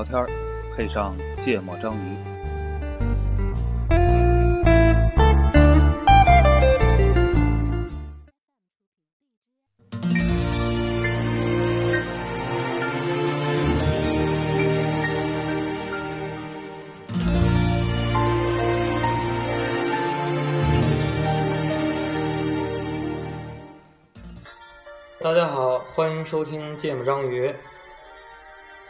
[0.00, 0.26] 聊天，
[0.74, 2.16] 配上芥末章鱼。
[25.22, 27.48] 大家好，欢迎收听《芥末章鱼》，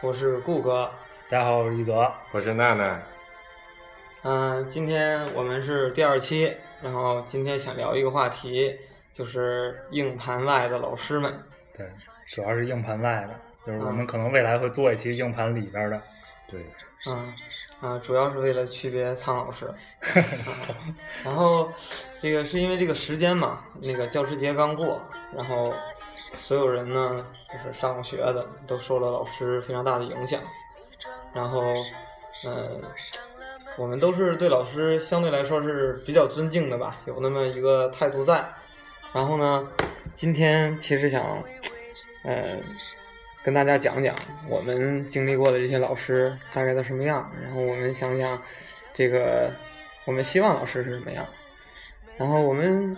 [0.01, 0.89] 我是顾哥。
[1.31, 2.13] 大家好，我是一泽。
[2.33, 3.01] 我是娜娜，
[4.25, 8.77] 嗯、今天我们是第二期，然后今天想聊一个话题，
[9.13, 11.41] 就是硬盘外的老师们。
[11.79, 11.89] 对，
[12.35, 16.03] 主要是硬盘外的，就是我嗯们可能未来会做一期硬盘里边的。
[16.49, 16.67] 对，
[17.07, 17.33] 嗯，
[17.81, 19.73] 啊、主要是为了区别苍老师。
[20.17, 20.25] 嗯
[21.23, 21.71] 然后
[22.21, 25.01] 这个是因为这个时间嘛，那个教师节刚过，
[25.33, 25.73] 然后
[26.35, 30.43] 所有人呢，就是上过学的都受了老师非常大的影响。
[31.33, 31.75] 然后，
[32.45, 32.83] 嗯、
[33.77, 38.45] 我们都是对老师相对来说是比较尊敬的吧，有那么一个态度在。
[39.13, 39.69] 然后呢，
[40.15, 41.43] 今天其实想，
[42.25, 42.57] 呃，
[43.43, 44.15] 跟大家讲讲
[44.49, 48.41] 我们经历过的这些老师大概都什么样，然后我们想想
[48.93, 49.51] 这个
[50.05, 51.27] 我们希望老师是什么样。
[52.17, 52.97] 然后我们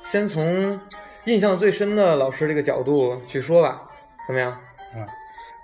[0.00, 0.80] 先从
[1.24, 3.90] 印象最深的老师这个角度去说吧，
[4.26, 4.58] 怎么样？
[4.94, 5.06] 嗯，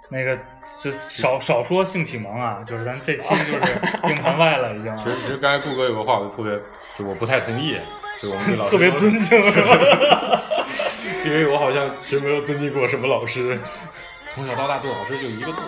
[0.08, 0.38] 那个
[0.82, 3.60] 就少少说性启蒙啊，就是咱这期就是
[4.08, 6.58] 硬盘外了，已经啊 其实其实刚才顾哥有个话，我就特别，
[6.98, 7.76] 就我不太同意，
[8.20, 9.40] 就我们对老师特别尊敬？
[11.24, 13.60] 因为我好像其实没有尊敬过什么老师，
[14.30, 15.58] 从小到大对老师就一个字，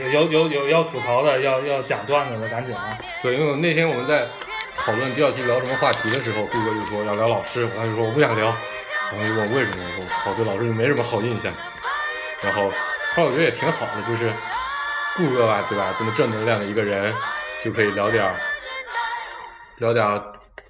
[0.00, 2.98] 有有有有要吐槽的，要要讲段子的，赶紧啊！
[3.22, 4.26] 对，因为那天我们在
[4.76, 8.46] 讨论第二期聊什么话题的时候，顾哥就说要聊老师，我当时说我不想聊，
[9.12, 11.52] 然后就问我为什么，我说我操，对老师就没什么好印象。
[12.42, 12.68] 然后
[13.14, 14.32] 后来我觉得也挺好的，就是
[15.16, 15.94] 顾哥吧，对吧？
[15.98, 17.14] 这么正能量的一个人，
[17.62, 18.36] 就可以聊点儿
[19.78, 20.22] 聊点儿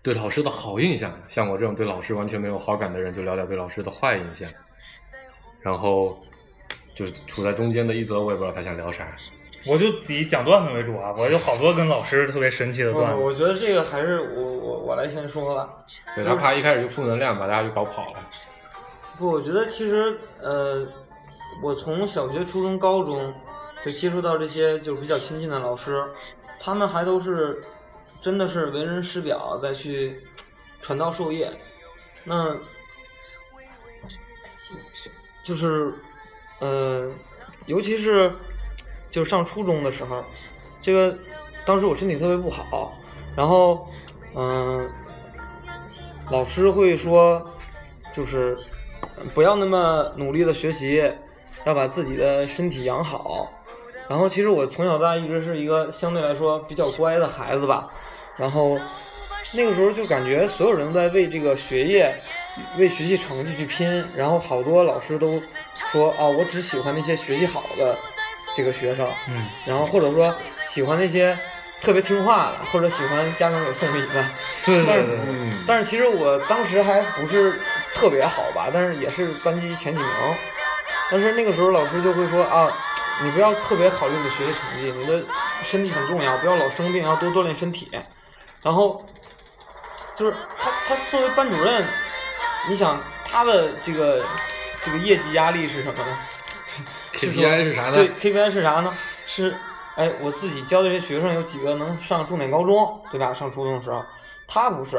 [0.02, 1.12] 对老师的好印象。
[1.28, 4.48] 像我这种对老师完全没有好感的人，就聊点对老师的坏印象。
[5.60, 6.18] 然后
[6.94, 9.06] 就处在中间的一泽，我也不知道他想聊啥。
[9.64, 13.16] 我就以讲段子为主啊，我有好多跟老师特别神奇的段子。
[13.16, 15.70] 我我觉得这个还是我我我来先说吧。
[16.16, 18.18] 对他怕一开始就负能量，把大家就搞跑了。
[19.16, 20.84] 不，我觉得其实呃，
[21.62, 23.32] 我从小学、初中、高中
[23.84, 26.04] 就接触到这些就是比较亲近的老师，
[26.58, 27.62] 他们还都是
[28.20, 30.20] 真的是为人师表，再去
[30.80, 31.50] 传道授业。
[32.24, 32.56] 那
[35.44, 35.94] 就是
[36.58, 37.10] 呃，
[37.66, 38.32] 尤其是
[39.10, 40.24] 就上初中的时候，
[40.80, 41.16] 这个
[41.64, 42.98] 当时我身体特别不好，
[43.36, 43.88] 然后
[44.34, 44.90] 嗯、
[46.30, 47.44] 老师会说，
[48.12, 48.56] 就是
[49.34, 51.12] 不要那么努力的学习，
[51.64, 53.50] 要把自己的身体养好。
[54.08, 57.88] 然后其实我从小到大一直是一个相对来说比较乖的孩子吧，
[58.36, 58.78] 然后
[59.54, 62.14] 那个时候就感觉所有人都在为这个学业、
[62.76, 65.40] 为学习成绩去拼，然后好多老师都
[65.88, 67.96] 说啊，我只喜欢那些学习好的
[68.54, 70.34] 这个学生，嗯，然后或者说
[70.66, 71.38] 喜欢那些
[71.80, 74.26] 特别听话的，或者喜欢家长给送礼的。
[74.66, 77.58] 对但是对对但是其实我当时还不是
[77.94, 80.08] 特别好吧，但是也是班级前几名。
[81.12, 82.72] 但是那个时候老师就会说啊，
[83.22, 85.22] 你不要特别考虑你的学习成绩，你的
[85.62, 87.90] 身体很重要，不要老生病，要多锻炼身体。
[88.62, 89.04] 然后
[90.16, 91.86] 就是他他作为班主任，
[92.66, 94.24] 你想他的这个
[94.80, 96.18] 这个业绩压力是什么呢？
[97.12, 98.90] KPI 是啥呢对，KPI 是啥呢？
[99.26, 99.54] 是
[99.96, 103.34] 哎，我自己教的这些学生有几个能上重点高中，对吧？
[103.34, 104.02] 上初中的时候，
[104.48, 104.96] 他不是，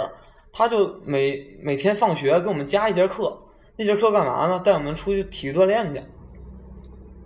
[0.52, 3.36] 他就每每天放学给我们加一节课，
[3.76, 4.60] 那节课干嘛呢？
[4.60, 6.00] 带我们出去体育锻炼去，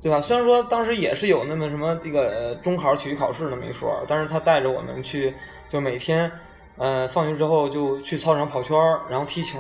[0.02, 0.22] 对吧？
[0.22, 5.34] 虽然说当时也是有那么什么这个中考、体育考试那么一说，但是他带着我们去，
[5.68, 6.32] 就每天
[6.78, 9.60] 呃放学之后就去操场跑圈儿，然后踢球，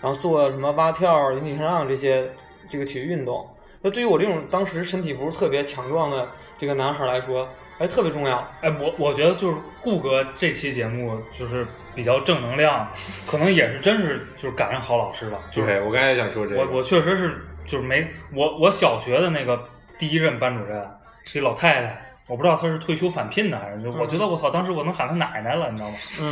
[0.00, 2.30] 然后做什么蛙跳、引体向上这些
[2.68, 3.44] 这个体育运动。
[3.80, 7.48] 那对于我这种当时身体不是特别强壮的这个男孩来说，
[7.82, 8.38] 哎，特别重要。
[8.60, 12.88] 哎，我我觉得就是顾哥这期节目就是比较正能量，
[13.28, 15.40] 可能也是真是就是赶上好老师了。
[15.50, 19.68] 就是对我刚才也想说这个，我我确实是就是没我我小学的那个
[19.98, 20.88] 第一任班主任
[21.24, 25.96] 是一老太太，我不知道她是退休返聘的还是，我觉得我操，当时我能喊她奶奶了，你知道吗？
[26.20, 26.26] 嗯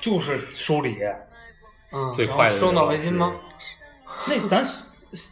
[0.00, 0.98] 就是收礼，
[1.92, 3.34] 嗯，最快的收脑那个老师围巾吗？
[4.26, 4.62] 那咱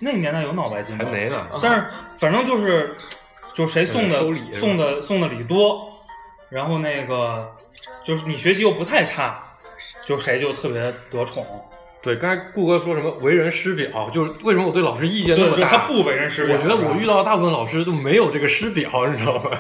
[0.00, 1.04] 那个年代有脑白金吗？
[1.04, 1.44] 还没呢。
[1.60, 1.86] 但是
[2.18, 2.94] 反正就是
[3.56, 4.18] 就谁送的
[4.60, 5.90] 送的送的礼多，
[6.50, 7.50] 然后那个
[8.04, 9.42] 就是你学习又不太差，
[10.04, 11.46] 就谁就特别得宠。
[12.02, 15.68] 对，刚才顾哥说什么为人师表，就是为什么我对老师意见那对，么大？
[15.70, 16.54] 他不为人师表。
[16.54, 19.50] 我觉得我遇到大部分老师都没有这个师表，你知道吗？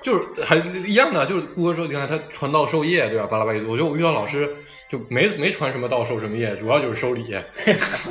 [0.00, 3.26] 就是还一样的，就是顾哥说，你看他传道授业，对吧？
[3.26, 4.48] 巴拉巴拉，我觉得我遇到老师
[4.88, 7.36] 就没没传什么道授什么业，主要就是收礼。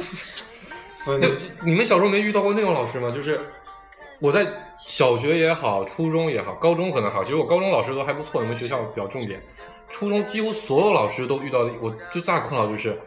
[1.07, 1.27] 那
[1.65, 3.09] 你们小时候没遇到过那种老师吗？
[3.09, 3.41] 就是
[4.19, 4.45] 我在
[4.89, 9.39] 小学也好，初中也好，高中可能好，其实我高中老师都还不错，我们学校比较重点。
[9.87, 12.99] 初中几乎所有老师都遇到的，我最大困扰就是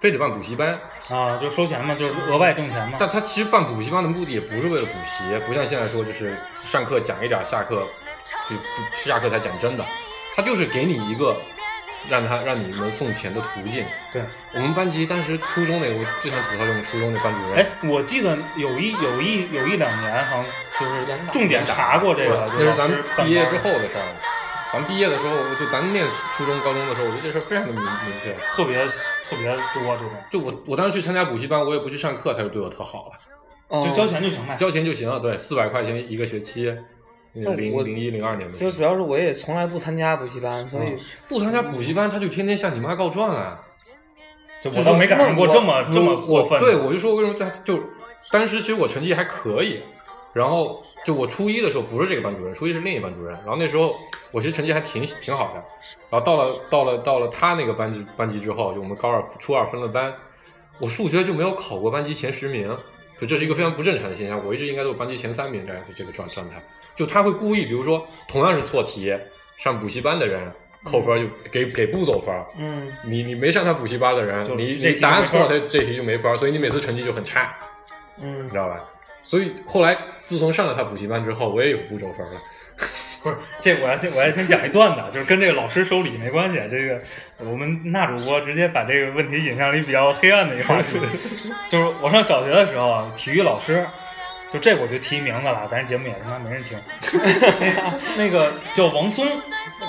[0.00, 0.80] 非得办补习班。
[1.10, 2.96] 啊，就收钱嘛，就是额外挣钱嘛。
[2.98, 7.86] 但他其实办补习班的目的也不是为了补习，不像现在说就是上课讲一点，下课
[8.48, 9.84] 就不下课才讲真的，
[10.34, 11.36] 他就是给你一个
[12.08, 13.84] 让他让你们送钱的途径。
[14.12, 14.22] 对，
[14.54, 17.58] 我们班级当时初中那个，我最想吐槽就是我们初中那班主任。
[17.58, 20.46] 哎，我记得有一有一有一两年，好像
[20.78, 24.16] 就是重点查过这个，那是咱们毕业之后的事儿。
[24.72, 27.90] 咱们毕业的时候，就咱念初中、高中的时候，我觉得这事儿非常的明明
[28.22, 28.32] 确。
[28.52, 28.86] 特别
[29.28, 33.16] 特别多这种，就我我当时去参加补习班，我也不去上课，他就对我特好了，
[33.66, 34.54] 哦就交钱就行呗。
[34.54, 35.18] 交钱就行了。
[35.18, 36.72] 对，四百块钱一个学期，
[37.32, 38.58] 零零一零二年的。
[38.58, 43.60] 就主要是我也从来不参加补习班，所以嗯不参加补习班，他就天天向你妈告状啊！
[44.62, 46.66] 就我倒没赶上过这么这么过分的。
[46.66, 47.80] 对，我就说为什么他就
[48.30, 49.82] 当时其实我成绩还可以，
[50.34, 53.94] 然后就我初一的时候不是这个班主任，初一是另一个班主任，然后那时候
[54.32, 55.64] 我其实成绩还挺挺好的，
[56.10, 60.12] 然后到了到了到了他那个班级班级之后，就我们高二初二分了班，
[60.78, 62.76] 我数学就没有考过班级前十名，
[63.18, 66.62] 就这是一个非常不正常的现象，我一直应该都是班级前三名这样的这个状状态，
[66.96, 69.14] 就他会故意，比如说同样是错题，
[69.58, 70.40] 上补习班的人
[70.84, 77.54] 扣分就给给不走分，嗯你你没上他补习班的人，就你这答案错了，他这题就没分儿，所以你每次成绩就很差，
[78.20, 78.80] 嗯你知道吧？
[79.22, 82.40] 所以后来自从上了他补习班之后，我也有不走分了。
[83.22, 86.58] 不是这，我要先我要先讲一段子，就是跟这个老师收礼没关系。
[86.70, 86.98] 这个
[87.36, 90.98] 我们那主播直接把这个问题引向了一比较黑暗的一个话题，
[91.68, 93.86] 就是我上小学的时候啊，体育老师，
[94.52, 96.78] 就这我就提名字了，咱节目也他妈没人听。
[97.60, 99.26] 那那个叫王松，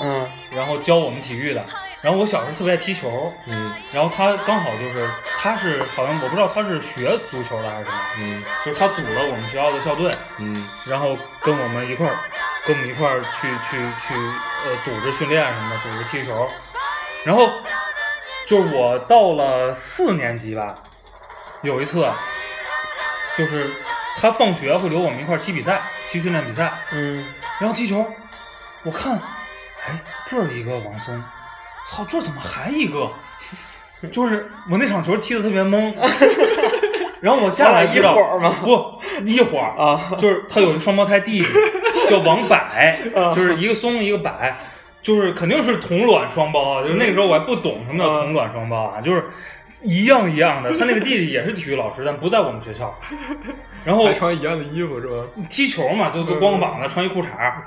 [0.00, 1.64] 嗯然后教我们体育的。
[2.00, 12.16] 然后我小时候特别爱踢球，嗯然后他刚好就是他是好像我不知道他是学足球的还是什么，嗯就是他组了我们学校的校队，嗯然后跟我们一块儿，
[12.66, 13.76] 跟我们一块儿去去
[14.06, 14.14] 去
[14.66, 16.48] 呃组织训练什么的，组织踢球。
[17.24, 17.48] 然后
[18.46, 20.74] 就是我到了四年级吧，
[21.62, 22.04] 有一次，
[23.36, 23.70] 就是
[24.16, 25.80] 他放学会留我们一块踢比赛，
[26.10, 26.70] 踢训练比赛。
[26.92, 27.24] 嗯。
[27.58, 28.06] 然后踢球，
[28.84, 29.14] 我看，
[29.86, 31.22] 哎，这儿一个王松，
[31.88, 33.10] 操，这怎么还一个？
[34.10, 35.94] 就是我那场球踢得特别懵，
[37.22, 38.56] 然后我下来一会儿吗？
[38.60, 39.76] 不，一会儿。
[39.78, 40.12] 啊。
[40.18, 41.48] 就是他有一个双胞胎弟弟，
[42.10, 42.54] 叫王柏，
[43.14, 43.32] 啊。
[43.32, 44.32] 就是一个松一个柏，
[45.02, 46.82] 就是肯定是同卵双胞啊。
[46.82, 49.30] 就是那个时候我还不懂什么叫同卵双胞啊，就是
[49.82, 50.72] 一样一样的。
[50.78, 52.96] 他那个弟弟也是体育老师， 但不在我们学校。
[53.84, 55.14] 然后还穿一样的衣服是吧？
[55.50, 57.64] 踢球嘛，就就光膀子，穿一裤衩儿。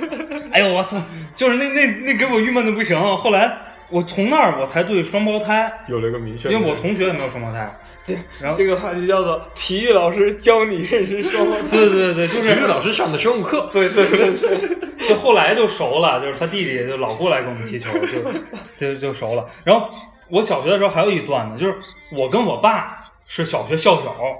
[0.50, 0.96] 哎呦我操！
[1.36, 2.98] 就是那那那给我郁闷的不行。
[3.18, 3.54] 后来
[3.90, 7.70] 我从那儿我才对双胞胎，有了一个明确，因为我同学也没有双胞胎。
[8.06, 11.68] 对然后这个话题叫做体育老师教你认识双胞胎。
[11.70, 17.90] 对对对，就是体育老师上的生物课，对对对对，就后来就熟了，就是他弟弟就老过来跟我们踢球，
[18.78, 19.46] 就就就熟了。
[19.62, 19.90] 然后
[20.28, 21.76] 我小学的时候还有一段子，就是
[22.12, 24.36] 我跟我爸是小学校友，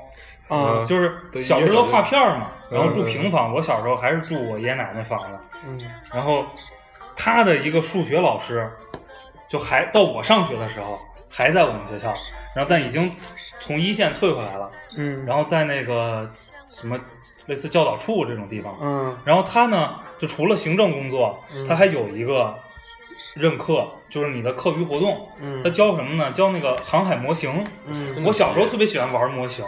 [0.49, 3.55] 啊就是小时候都画片儿嘛，嗯然后住平房。
[3.55, 5.81] 我小时候还是住我爷爷奶奶房子，嗯。
[6.13, 6.45] 然后
[7.17, 8.71] 他的一个数学老师，
[9.49, 12.15] 就还到我上学的时候还在我们学校，
[12.55, 13.11] 然后但已经
[13.61, 16.31] 从一线退回来了，嗯，然后在那个
[16.71, 16.99] 什么
[17.47, 19.17] 类似教导处这种地方，嗯。
[19.25, 22.55] 然后他呢，就除了行政工作，嗯他还有一个
[23.39, 25.29] 任课，就是你的课余活动。
[25.41, 25.63] 嗯。
[25.63, 26.33] 他教什么呢？
[26.33, 27.65] 教那个航海模型。
[27.87, 28.25] 嗯。
[28.25, 29.65] 我小时候特别喜欢玩模型，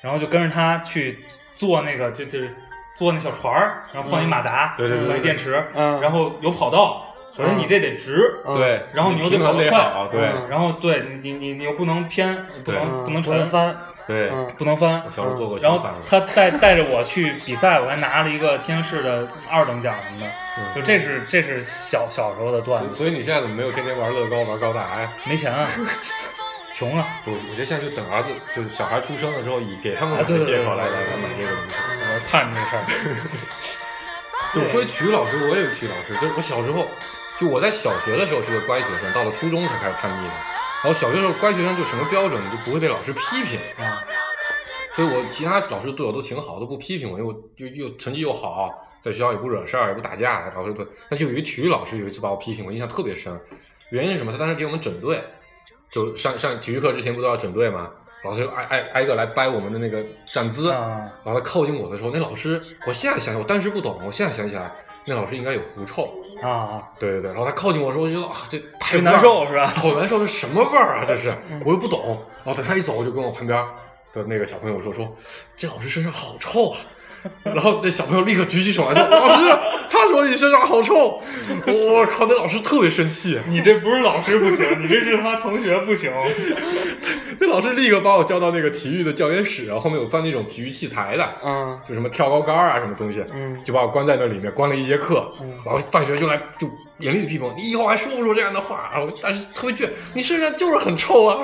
[0.00, 2.54] 然后就跟着他去做那个，就就是
[2.96, 6.00] 做那小船儿，然后放一马达，对对对对放一电池，嗯。
[6.00, 7.02] 然后有跑道。
[7.36, 8.54] 首先你这得直，嗯。
[8.54, 10.22] 对，然后你又得跑得快，对。
[10.22, 10.48] 嗯。
[10.48, 14.30] 然后对你你你又不能偏，不能嗯不能沉，翻，对。
[14.30, 15.10] 嗯不能翻我。
[15.10, 20.26] 小时候做过然后他带带着我去比赛，我还拿了一个天津市的二等奖什么的。
[20.56, 25.12] 嗯就这是这是小小时候的段子，所以你现在怎么没有天天玩乐高、玩高达呀？
[25.24, 25.66] 没钱啊，
[26.76, 31.74] 穷啊，不，我觉得现在就等儿子，就是小孩出生了之后，以给他们的借口来来买这个东西。
[31.74, 32.84] 我盼着这事儿。
[34.54, 36.86] 就说起体育老师，我也有体育老师，就是我小时候，
[37.40, 40.34] 就我在小学的时候是个乖学生，到了初中才开始叛逆的。
[40.84, 44.04] 然后小学的时候乖学生就什么标准，就不会被老师批评，啊，
[44.94, 48.68] 所以我其他老师对我都挺好，都不批评我，因为我又又成绩又好，
[49.00, 50.86] 在学校也不惹事儿，也不打架，老师对。
[51.08, 53.34] 但就有一个体育老师有一次把我批评，我印象特别深。
[53.88, 54.30] 原因是什么？
[54.30, 55.24] 他当时给我们整队，
[55.90, 57.90] 就上上体育课之前不都要整队吗？
[58.22, 64.70] 老师就挨挨挨个来掰我们的那个站姿，啊然后他靠近我的时候，那老师，我现在想想，我当时不懂，我现在想起来，
[65.06, 66.08] 那老师应该有狐臭。
[66.42, 69.68] 啊，对对对，然后他靠近我的时候，我就觉得啊，这太难受是吧？
[69.68, 71.04] 好难受，这什么味儿啊？
[71.06, 71.34] 这是，
[71.64, 72.18] 我又不懂。
[72.44, 73.64] 然后等他一走，我就跟我旁边
[74.12, 75.16] 的那个小朋友说说，
[75.56, 76.78] 这老师身上好臭啊。
[77.44, 81.20] 然后那小朋友立刻举起手来说：“老师，他说你身上好臭。
[81.66, 83.38] ”我靠，那老师特别生气。
[83.48, 86.10] 你这不是老师不行，你这是他妈同学不行。
[87.38, 98.90] 那老师立刻把我叫到那个体育的教研室，然后后面有放那种体育器材的，嗯就什么跳高杆啊什么东西，嗯就把我关在那里面，关了一节课，嗯然后放学就来就严厉的批评我，你以后还说不说这样的话？
[98.92, 101.38] 然后但是特别倔，你身上就是很臭啊。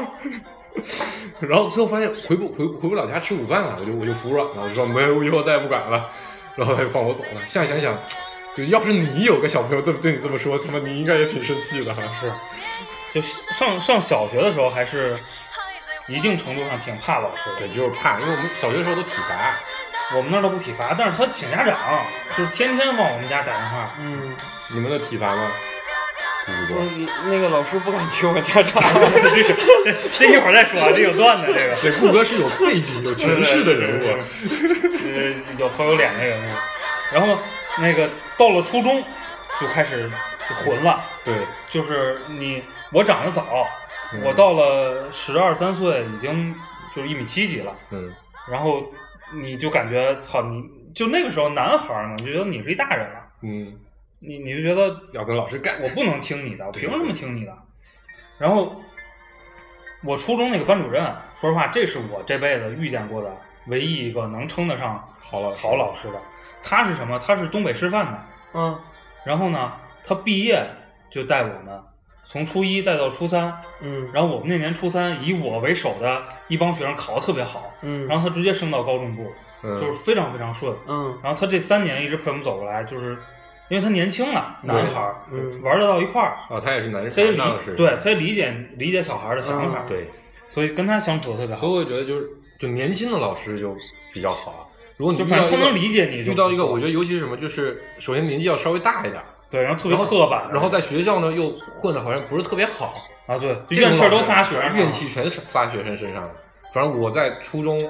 [1.40, 6.10] 然后最后发现回不回回不了家吃午饭了，我就我就服软了，我就说没有，以后再也不敢了。
[6.56, 7.40] 然后他就放我走了。
[7.46, 7.98] 现在想想，
[8.56, 12.02] 就要是你有个小朋友对对你这么说，他妈你应该也挺生气的哈。
[12.20, 12.30] 是，
[13.12, 13.20] 就
[13.54, 15.18] 上上小学的时候，还是
[16.08, 17.60] 一定程度上挺怕老师的。
[17.60, 19.54] 对，就是怕，因为我们小学的时候都体罚，
[20.16, 22.04] 我们那儿都不体罚，但是他请家长，
[22.36, 23.94] 就是天天往我们家打电话。
[24.00, 24.36] 嗯，
[24.68, 25.50] 你们的体罚吗？
[26.50, 26.82] 不多。
[26.82, 28.82] 嗯那个老师不敢请我家长。
[29.34, 29.54] 这个
[29.84, 31.76] 这这一会儿再说啊，这有段子，这个。
[31.80, 34.04] 对，顾哥是有背景、有权势的人物。
[35.04, 36.56] 呃，有头有脸的人物。
[37.12, 37.38] 然后
[37.78, 39.02] 那个到了初中
[39.60, 40.10] 就开始
[40.48, 41.34] 就混了，对，
[41.68, 43.66] 就是你我长得早，
[44.12, 44.22] 嗯。
[44.24, 46.54] 我到了十二三岁已经
[46.94, 48.12] 就是一米七几了，嗯，
[48.50, 48.84] 然后
[49.32, 50.62] 你就感觉操你
[50.94, 53.72] 就那个时候男孩儿嘛，就觉得你是一大人了，嗯，
[54.20, 55.82] 你你就觉得要跟老师干。
[55.82, 57.52] 我不能听你的，我凭什么听你的？
[58.38, 58.80] 然后
[60.04, 61.04] 我初中那个班主任，
[61.40, 63.30] 说实话，这是我这辈子遇见过的
[63.66, 66.20] 唯一一个能称得上好老师好老师的。
[66.62, 67.18] 他是什么？
[67.18, 68.18] 他是东北师范的。
[68.54, 68.78] 嗯
[69.24, 69.72] 然后呢，
[70.02, 70.66] 他毕业
[71.10, 71.78] 就带我们
[72.24, 79.30] 从初一带到初三，嗯然后我们那年初三以我为首的一帮学生考得特别好，嗯，然后他直接升到高中部，
[79.62, 80.74] 嗯就是非常非常顺。
[80.86, 83.18] 嗯然后他这三年一直陪我们走过来，就是
[83.70, 87.74] 因为他年轻了，男孩儿，嗯玩得到一块儿，哦，他也是男他也理神，那老师。
[87.76, 90.08] 对，他也理解理解小孩儿的想法，嗯对，
[90.50, 91.72] 所以跟他相处的特别好所以。
[91.78, 93.74] 我觉得就是就年轻的老师就
[94.12, 94.68] 比较好。
[94.96, 101.50] 如果你就反正他能理解你遇到一个，我觉得尤其是什么，就是首先年纪要稍微大一点，对，然后特别刻板，然后在学校呢又
[101.80, 102.92] 混的好像不是特别好，
[103.26, 106.30] 啊，对，怨气儿都撒学生怨气全是撒学生身上了。
[106.74, 107.88] 反正我在初中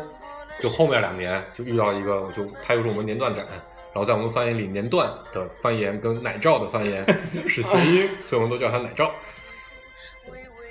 [0.61, 3.45] 就后面两年就遇到一个，就他又是我们年段长，
[3.93, 7.05] 然后在我们方言里，年段的方言跟奶罩的方言
[7.49, 9.11] 是谐音，所以我们都叫他奶罩。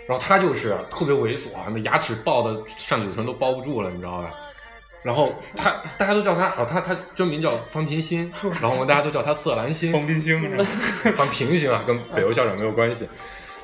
[0.07, 4.33] 然后他就是特别猥琐，那牙齿爆的上嘴唇都包不住了，你知道吧？
[5.03, 9.91] 然后他大家都叫他哦，他他真名叫方平心， 然后我们大家都叫他色兰心。
[9.91, 10.63] 方平星是吧？
[11.15, 13.07] 方平心啊，跟北邮校长没有关系。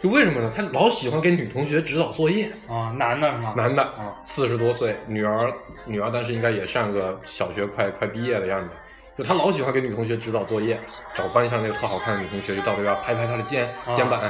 [0.01, 0.51] 就为什么呢？
[0.55, 3.53] 他老喜欢给女同学指导作业，啊，男的是吗？
[3.57, 5.51] 男的啊，四十多岁，女儿
[5.85, 8.69] 女儿当时应该也上个小学快快毕业的样子。
[9.17, 10.79] 就他老喜欢给女同学指导作业，
[11.13, 14.21] 找班上那个特好看的女同学，就到这边拍拍她的肩啊肩膀，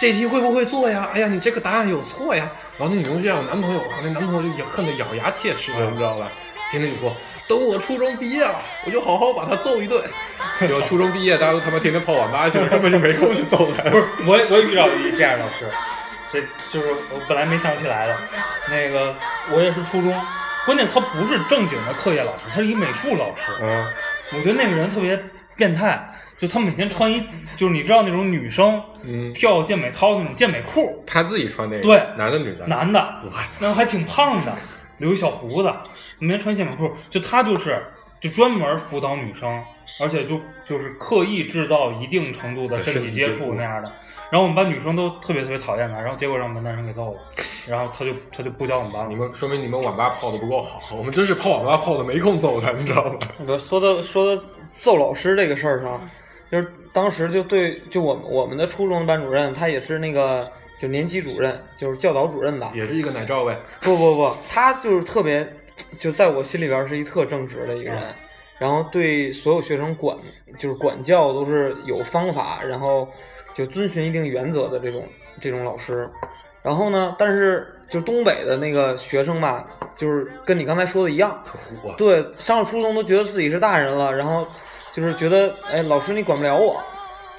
[0.00, 1.08] 这题会不会做呀？
[1.14, 2.50] 哎呀，你这个答案有错呀。
[2.76, 6.28] 然后那女同学有男朋友，那男朋友就也恨得咬牙切齿的，啊你知道吧？
[6.72, 7.14] 天天就说，
[7.48, 10.02] 等我初中毕业了，我就好好把他揍一顿。
[10.58, 13.84] 结果初中毕业，大家都他妈天天泡网吧去了，根本就没空去揍他。
[13.84, 15.70] 不是， 我也我也遇到一这样的老师，
[16.28, 16.40] 这
[16.72, 18.16] 就是我本来没想起来的。
[18.68, 19.14] 那个
[19.52, 20.12] 我也是初中，
[20.66, 23.42] 关键他不是正经的课业老师，他是一美术老师。
[23.62, 23.86] 嗯，
[24.32, 25.18] 我觉得那个人特别
[25.54, 27.22] 变态，就他每天穿一，
[27.56, 29.32] 就是你知道那种女生嗯。
[29.32, 34.52] 跳健美操那种健美裤，他自己穿那个，对男的女的，男的，我操然后还挺胖的，
[34.98, 35.72] 留一小胡子，
[36.18, 37.82] 每天穿健美裤，就他就是
[38.20, 39.62] 就专门辅导女生，
[40.00, 43.92] 而且就就是刻意制造一定程度的身体接触触那样的。
[44.28, 47.20] 然后我们班女生都特别特别讨厌他，然后结果让我们班男生给揍了，
[47.68, 49.08] 然后他就他就不教我们班了。
[49.08, 53.18] 你们说明你们网吧泡的不够好，我们真是泡网吧泡的没空揍他，你知道吗？
[53.46, 54.42] 我说到说到
[54.74, 56.10] 揍老师这个事儿上，
[56.50, 62.72] 就是当时就对就我们我们的初中的班主任，他也是那个就年级主任，就是教导主任吧。
[62.74, 63.56] 也是一个奶罩呗。
[63.80, 65.48] 不不不，他就是特别，
[66.00, 68.12] 就在我心里边是一特正直的一个人，
[68.58, 70.16] 然后对所有学生管
[70.58, 73.08] 就是管教都是有方法，然后
[73.54, 75.04] 就遵循一定原则的这种
[75.40, 76.08] 这种老师。
[76.62, 79.64] 然后呢，但是就东北的那个学生吧，
[79.96, 81.40] 就是跟你刚才说的一样！
[81.96, 84.44] 对，上了初中都觉得自己是大人了，然后
[84.92, 86.82] 就是觉得，哎，老师你管不了我，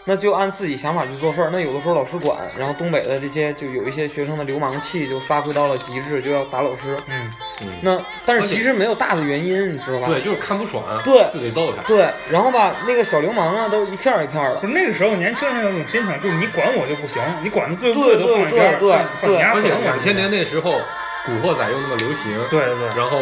[0.07, 1.49] 那就按自己想法去做事儿。
[1.51, 6.95] 那有的时候老师管，然后东北的这些就有一些学生的流氓气就发挥到了极致，就要打老师。
[7.07, 7.29] 嗯，
[7.65, 10.07] 嗯，那但是其实没有大的原因，你知道吧？
[10.07, 11.83] 对，就是看不爽，对就得揍他。
[11.83, 14.61] 对，然后吧，那个小流氓啊，都一片儿一片儿的。
[14.61, 20.71] 不是那个时候年轻人有种心态，就是你管我就不行，你管的对不对都放一边对，对对放你家而且两千年那那时候，
[21.25, 23.19] 《古惑仔》又那么流行，对对然后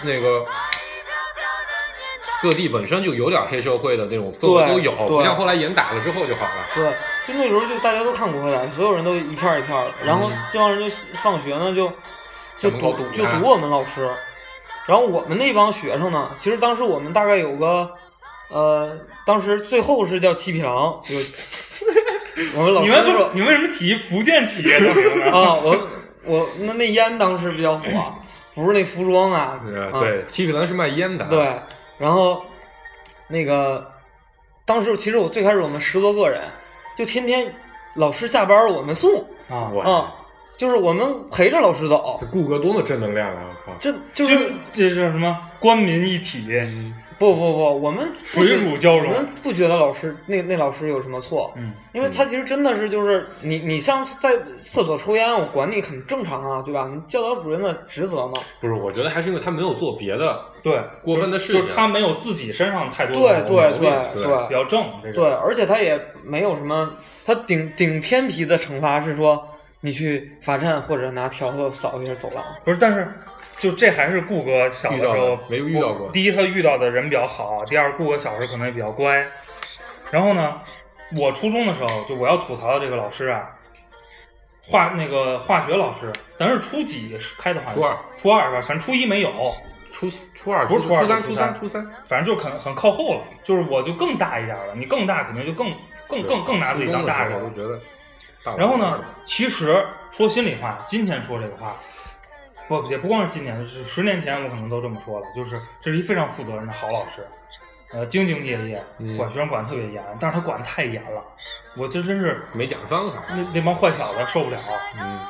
[0.00, 0.44] 那个
[2.42, 6.66] 各地本身就有点黑社会的那种氛围都有，对不像后来严打了之后就好了。
[6.74, 6.84] 对，
[7.26, 11.90] 就那时候就大家都看《古惑仔》，所有人都一片一片的，然后嗯这帮人就上学呢，就
[12.58, 14.10] 就堵堵就堵我们老师，
[14.86, 17.88] 然后我们那帮学生呢，其实当时我们大概有个
[18.50, 21.14] 呃，当时最后是叫七匹狼，就
[22.58, 24.88] 我们老你们不，你们为什么起福建企业的？
[25.30, 25.88] 啊，我
[26.24, 27.84] 我那那烟当时比较火，
[28.54, 29.60] 不是那服装啊，
[30.00, 31.38] 对，七匹狼是卖烟的，对，
[31.98, 32.44] 然后
[33.28, 33.92] 那个
[34.64, 36.42] 当时其实我最开始我们十多个人，
[36.96, 37.54] 就天天
[37.94, 39.24] 老师下班我们送。
[39.48, 40.14] 啊，哇，啊，
[40.56, 42.18] 就是我们陪着老师走。
[42.20, 43.42] 这，顾哥多么正能量啊！
[43.48, 45.36] 我靠，这就就是这叫什么？
[45.60, 46.46] 官民一体，
[47.18, 56.90] 不不不，我们水乳交融我们不觉得老师那那老师有什么错，嗯，因为他其实真的是就是你你像在厕所抽烟，我管你很正常啊，对吧？
[56.92, 58.40] 你教导主任的职责嘛。
[58.60, 66.90] 不是，我觉得还是因为他没有做别的，对，过分的事情就是他没有自己身上太多对的对对对对比较正，这个对，而且他也没有什么，
[67.24, 69.46] 他顶顶天皮的惩罚是说
[69.84, 72.42] 你去罚站或者拿笤帚扫一下走廊。
[72.64, 73.12] 不是，但是
[73.58, 79.26] 就这还是顾哥小的时候遇没有遇到过第一，他遇到的人比较好；第二，顾哥小时候可能也比较乖。
[80.12, 80.60] 然后呢，
[81.16, 83.50] 我初中的时候，就我要吐槽的这个老师啊，
[84.62, 87.74] 化那个化学老师，咱是初几开的化学？
[87.74, 88.60] 初二，初二是吧？
[88.60, 89.32] 反正初一没有，
[89.90, 93.24] 初初二、不是初二初三、初三初三、反正就很很靠后了。
[93.42, 95.72] 就是我就更大一点了，你更大肯定就更
[96.06, 97.56] 更更更拿自己当大人我就。
[97.56, 97.80] 觉得。
[98.56, 101.74] 然后呢，其实说心里话，今天说这个话，
[102.68, 107.26] 不也不光是今年，是十年前我可能都这么说了，就是这是一非常负责任的好老师，
[107.92, 111.22] 呃，兢兢业业，嗯管学生管得特别严，但是他管得太严了，
[111.76, 114.58] 我这真是没讲方法，那那帮坏小子受不了。
[114.98, 115.20] 嗯，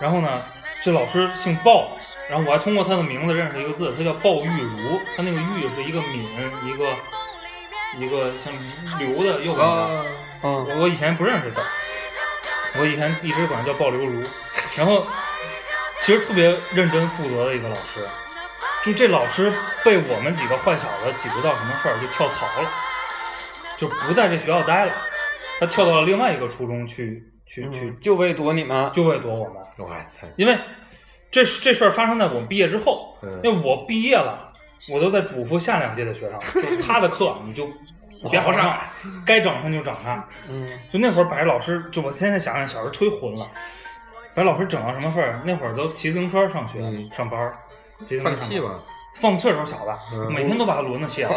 [0.00, 0.42] 然后呢，
[0.80, 1.90] 这老师姓鲍，
[2.30, 6.24] 然后我还通过他的名字认识一个字，他叫鲍玉如，他那个玉是一个敏，
[6.64, 6.94] 一个
[7.98, 8.52] 一个像
[8.98, 9.64] 刘的右边的。
[9.64, 10.06] 啊，
[10.42, 11.62] 嗯我我以前不认识他，
[12.78, 14.22] 我以前一直管他叫鲍流如，
[14.76, 15.06] 然后
[16.00, 18.00] 其实特别认真负责的一个老师，
[18.84, 19.52] 就这老师
[19.84, 22.70] 被我们几个坏小子挤兑到什么事儿，就跳槽了，
[23.76, 24.92] 就不在这学校待了，
[25.58, 28.90] 他跳到了另外一个初中去去去，嗯就为躲你们。
[28.92, 30.58] 就为躲我们，我操，因为
[31.30, 34.52] 这这事儿发生在我们毕业之后，嗯因为我毕业了，
[34.88, 37.68] 我都在嘱咐下两届的学生，就是他的课你就
[38.30, 38.78] 别好上，
[39.24, 40.24] 该整他就整他。
[40.48, 43.46] 嗯就那会儿把这老师，就我现在想想，小时候忒混了，
[44.34, 45.40] 把老师整到什么份儿？
[45.44, 47.56] 那会儿都骑自行车上学、嗯上班儿，
[48.06, 48.80] 骑自行车上班放气吧，
[49.20, 51.36] 放气儿时候小子，嗯每天都把他轮子卸了。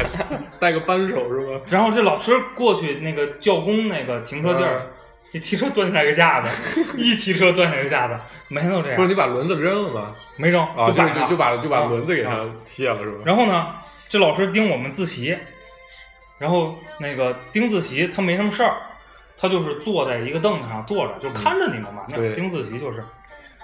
[0.60, 1.64] 带个扳手是吧？
[1.68, 4.86] 然后这老师过去那个教工那个停车地儿，
[5.32, 6.48] 一提车端起来个架子，
[6.96, 8.14] 一骑车端起来个架子，
[8.48, 8.96] 每天都这样。
[8.96, 10.12] 不是你把轮子扔了吗？
[10.36, 13.22] 没扔啊，就就就把就把啊轮子给啊他卸了是吧？
[13.26, 13.74] 然后呢，
[14.08, 15.36] 这老师盯我们自习，
[16.38, 18.76] 然后那个丁自习他没什么事儿，
[19.38, 22.04] 他就是坐在一个凳子上坐着，就看着你们嘛。
[22.08, 23.04] 那对盯自习就是。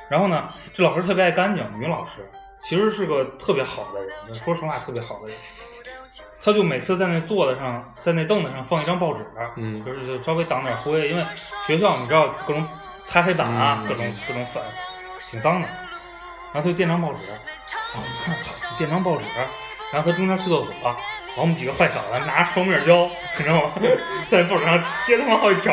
[0.08, 2.28] 然后呢，这老师特别爱干净，女老师，
[2.62, 5.36] 其实是个特别好的人，说实话特别好的人。
[6.42, 11.24] 他就每次在那坐子上，在那凳子上放一张报纸，嗯就是就稍微挡点灰，因为
[11.66, 12.66] 学校你知道各种
[13.04, 14.62] 擦黑板啊，嗯各种各种粉，
[15.30, 15.68] 挺脏的。
[15.68, 19.24] 然后他就垫张报纸，然后我看操，垫张报纸，
[19.92, 20.94] 然后他中间去厕所，然
[21.36, 23.72] 后我们几个坏小子拿双面胶，你知道吗，
[24.30, 25.72] 在报纸上贴他妈好几条，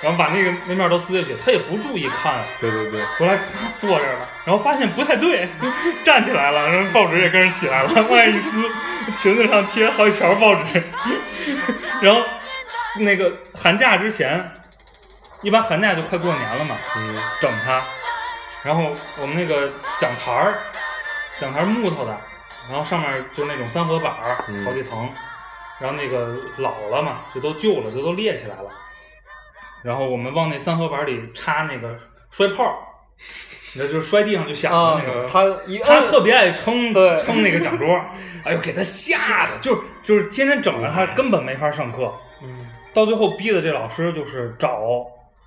[0.00, 3.42] 然后把那个那面都撕下去，他也不注意看，对对对，回来啪
[3.78, 5.48] 坐这儿了，然后发现不太对，
[6.04, 8.70] 站起来了，然后报纸也跟着起来了，往外一撕，
[9.16, 10.82] 裙子上贴好几条报纸，
[12.00, 12.22] 然后
[12.96, 14.50] 那个寒假之前，
[15.42, 17.82] 一般寒假就快过年了嘛，嗯整他，
[18.62, 20.54] 然后我们那个讲台儿，
[21.38, 22.16] 讲台儿木头的，
[22.70, 24.12] 然后上面就那种三合板
[24.64, 25.08] 好几层，
[25.80, 28.70] 然后那个老了嘛，就都旧了，就都裂起来了。
[29.82, 31.98] 然后我们往那三合板里插那个
[32.30, 32.74] 摔炮儿，
[33.74, 37.88] 你知道就是摔地上就响啊的那个。，他一他特别爱撑 对撑那个讲桌，
[38.44, 42.12] 哎呦，给他吓的，就是就是天天整着他，根本没法上课。
[42.42, 44.78] 嗯到最后逼的这老师就是找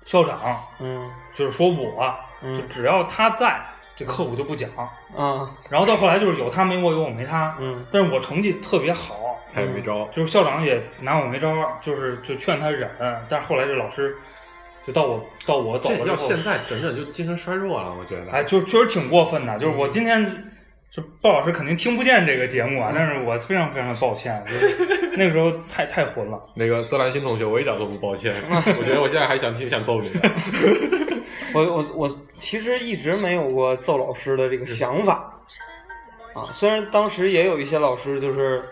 [0.04, 0.36] 校长，
[0.80, 3.64] 嗯就是说我，嗯就只要他在，
[3.96, 4.68] 这课我就不讲。
[5.16, 7.56] 啊然后到后来就是有他没我，有我没他。
[7.58, 10.06] 嗯但是我成绩特别好，他也没招。
[10.12, 11.48] 就是校长也拿我没招，
[11.80, 12.90] 就是就劝他忍，
[13.28, 14.14] 但是后来这老师
[14.86, 18.30] 就到我到我走了之后，这要现在整整就精神衰弱了，我觉得。
[18.30, 19.58] 哎，就确实挺过分的。
[19.58, 20.52] 就是我今天，
[20.90, 26.42] 就鲍老师肯定听不见这个节目啊，但是我非常非常的抱歉，就是那个时候太太混了。
[26.54, 30.20] 那个色兰新同学，我一点都不抱歉， 我觉得我现在还想挺想揍你的。
[31.52, 35.32] 我我我其实一直没有过揍老师的这个想法
[36.34, 38.64] 啊，虽然当时也有一些老师就是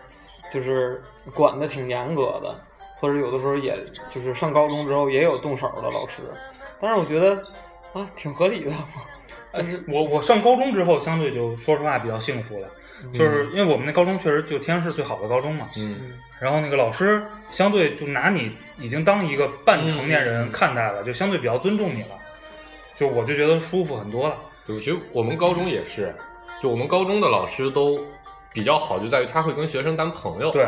[0.51, 1.03] 就是
[1.35, 2.59] 管的挺严格的，
[3.01, 3.77] 或者有的时候也
[4.09, 6.23] 就是上高中之后也有动手的老师，
[6.81, 7.43] 但是我觉得
[7.93, 8.83] 啊挺合理的，就是
[9.89, 12.69] 我我上高中之后，相对就说实话比较幸福了，
[13.13, 22.19] 就是因为我们那高中确实就天津市最好的高中嘛，嗯，然后那个老师相对就拿你已经当一个半成年人看待了，就相对比较尊重你了，
[22.97, 24.37] 就我就觉得舒服很多了。
[24.67, 26.15] 对，其实我们高中也是，
[26.63, 28.01] 就我们高中的老师都
[28.53, 30.51] 比较好，就在于他会跟学生当朋友。
[30.51, 30.67] 对，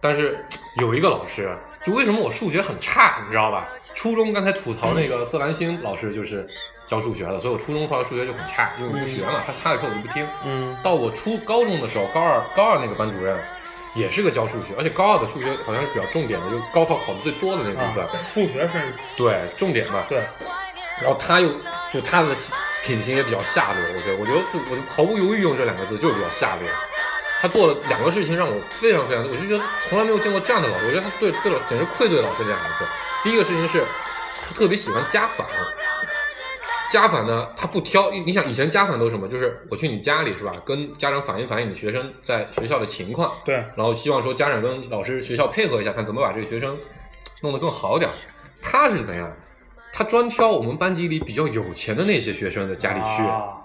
[0.00, 0.38] 但是
[0.80, 3.68] 有一个老师，就为什么我数学很差，你知道吧？
[3.94, 6.46] 初中刚才吐槽那个色兰星老师就是
[6.86, 10.26] 教数学的，所以我初中上数学就很差，因为我不学嘛，他差的课我就不听。
[10.44, 13.36] 嗯到我初高中的时候，高二高二那个班主任
[13.94, 18.04] 也是个教数学，而且高二的数学好像是比较重点的，就高考考的最多的那部分。
[18.04, 18.80] 啊，数学是，
[19.16, 20.04] 对，重点嘛。
[20.08, 20.18] 对，
[21.02, 21.50] 然后他又
[21.92, 22.34] 就他的
[22.84, 26.68] 品行也比较下流，我觉得，我觉得就我就毫不犹豫用这两个字，就是比较下流。
[27.40, 32.84] 他做了两个事情让我非常非常，我就觉得从来没有见过这样的老师，我觉得他对对老简直愧对老师这两个字。
[33.24, 33.84] 第一个事情是，
[34.42, 35.46] 他特别喜欢家访。
[36.88, 39.26] 家访呢，他不挑，你想以前家访都是什么？
[39.28, 46.78] 就是我去你家里是吧，跟家长反映反映你学生在学校的情况，对，然后希望说家长跟老师学校配合一下，看怎么把这个学生
[47.42, 48.14] 弄得更好点儿。
[48.62, 49.30] 他是怎样？
[49.92, 53.64] 他专挑我们班级里比较有钱的那些学生的家里去，啊，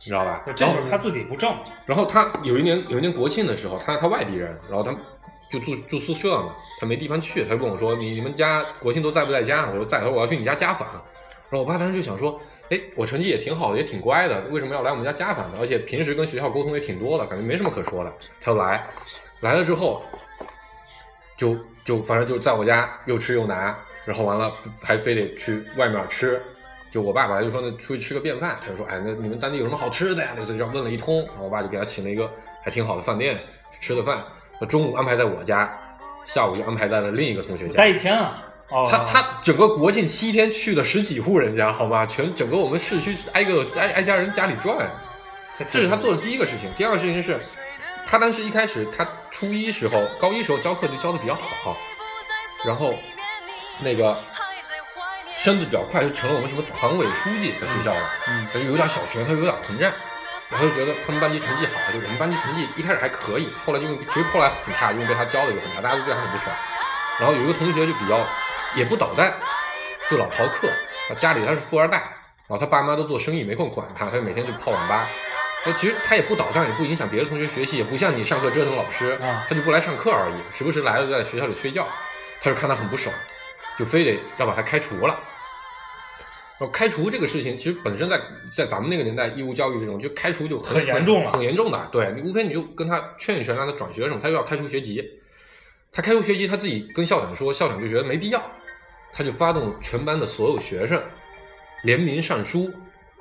[0.00, 0.42] 你知道吧？
[0.46, 1.54] 这就是他自己不正，
[1.86, 4.94] 然后他有一年有一年国庆的时候，他他外地人，然后他
[5.50, 11.02] 就住住宿舍嘛，他没地方去，他就问我说：“你你们家国庆都在不在家？”我说在，他说我要去你家家访。
[11.54, 15.58] 然后我爸当时就想说：“哎，我成绩也挺好的，也挺乖的，为什么要来我们家家访呢？
[15.60, 18.12] 而且平时跟学校沟通也挺多的，感觉没什么可说的。”
[18.42, 18.84] 他就来，
[19.38, 20.02] 来了之后，
[21.36, 23.72] 就就反正就在我家又吃又拿，
[24.04, 26.42] 然后完了还非得去外面吃。
[26.90, 30.34] 就我爸本来就说那出去吃个便饭，他就说哎那你们当地有什么好吃的呀？
[30.36, 32.28] 类似于这样问了一通，然后我爸就给他请了一个
[32.64, 33.38] 还挺好的饭店
[33.80, 34.24] 吃的饭。
[34.68, 35.72] 中午安排在我家，
[36.24, 37.90] 下午就安排在了另一个同学家待。
[37.90, 38.42] 一天啊。
[38.74, 42.04] 哦，他他整个国庆七天去了十几户人家，好吗？
[42.04, 44.76] 全整个我们市区挨个挨挨家人家里转，
[45.70, 46.68] 这是他做的第一个事情。
[46.76, 47.38] 第二个事情是，
[48.04, 51.76] 他当时一开始他初一时候高一时候教课就教的比较好，
[52.66, 52.92] 然后
[53.80, 54.20] 那个
[55.36, 59.92] 升的比较快，就成了我们什么团委书记在学校了，嗯他就有点小权，他有点膨胀。
[60.50, 66.54] 然后就觉得他们班级成绩好，就我们班级成绩一开始还可以，后来就其实后来很差，因为被他教的就很差，大家都对他很不爽。
[67.18, 68.18] 然后有一个同学就比较
[68.76, 69.34] 也不捣蛋，
[70.08, 70.68] 就老逃课。
[71.10, 75.08] 啊，家里他是富二代，然后他爸妈都做生意，没空管他，他就每天就泡网吧。
[75.66, 81.86] 那其实他也不捣蛋，也不影响别的同学学习，也不像你上课折腾老师，啊他就不来上课而已，时不时来了在学校里睡觉。
[82.40, 83.14] 他就看他很不爽，
[83.78, 85.18] 就非得要把他开除了。
[86.58, 88.20] 然后开除这个事情，其实本身在
[88.52, 91.88] 在咱们那个年代，义务教育这种，就开除就很很严重了很严重的。
[91.90, 95.02] 对你无非你就跟他劝一劝，让他转学什么，他又要开除学籍。
[95.94, 98.42] 他开除学籍，他自己跟校长说，校长就觉得没必要，
[99.12, 101.00] 他就发动全班的所有学生
[101.84, 102.68] 联名上书，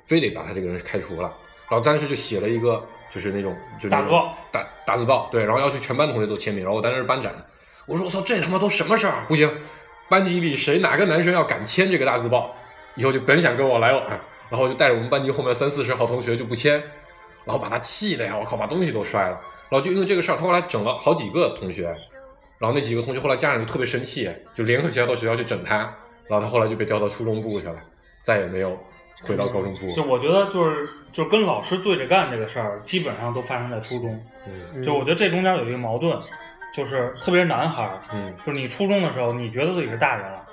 [0.07, 1.31] 非得把他这个人开除了。
[1.69, 6.63] 然后当时就写了一个，就是那种就是大字报大大字报，对，然后要求全班同学都签名。
[6.63, 7.31] 然后我当时是班长，
[7.85, 9.23] 我说我操，这他妈都什么事儿？
[9.27, 9.49] 不行，
[10.09, 12.55] 班级里谁哪个男生要敢签这个大字报，
[12.95, 14.03] 以后就甭想跟我来往。
[14.49, 16.73] 然后就带着我们班级后面三四十号同学就不签，
[17.45, 19.39] 然后把他气的呀，我靠，把东西都摔了。
[19.69, 21.91] 然后就因为这个事儿，他后来整了好几个同学，
[22.63, 25.79] 然后那几个同学后来家长就特别生气，就联合起来到学校去整他，
[26.29, 27.75] 然后他后来就被调到初中部去了，
[28.21, 28.79] 再也没有
[29.23, 29.91] 回到高中部。
[29.91, 34.17] 就我觉得就是就跟老师对着干这个事儿，基本上都发生在初中。
[34.47, 36.17] 嗯就我觉得这中间有一个矛盾，
[36.73, 40.45] 就是特别是男孩儿，嗯就是你初中的时候，你觉得自己是大人了，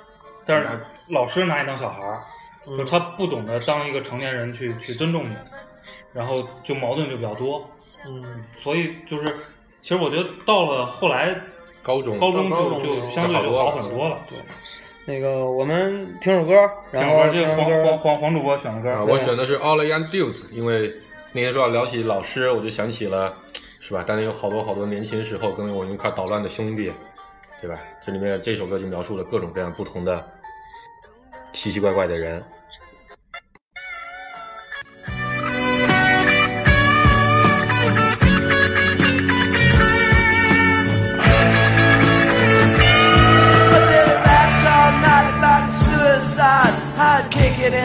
[0.45, 0.67] 但是
[1.07, 2.21] 老师拿你当小孩儿，
[2.67, 5.33] 嗯就是他不懂得当一个成年人去去尊重你，
[6.11, 7.65] 然后就矛盾就比较多。
[8.05, 9.33] 嗯所以就是，
[9.81, 11.39] 其实我觉得到了后来，
[11.81, 14.19] 高中高中就就就相对就好很多了。
[14.27, 14.37] 对，
[15.05, 16.53] 那个我们听首歌，
[16.91, 20.93] 然后听歌，这个黄黄黄黄主播选的歌，啊，我选的是 All the Young Dudes，因为
[21.31, 23.33] 那天说要聊起老师，我就想起了，
[23.79, 24.03] 是吧？
[24.03, 26.91] 当年有好多好多年轻时候跟我们一块捣乱的兄弟，
[27.59, 27.79] 对吧？
[28.05, 30.23] 这里面这首歌就描述了各种各样不同的
[31.53, 32.43] 奇奇怪怪的人。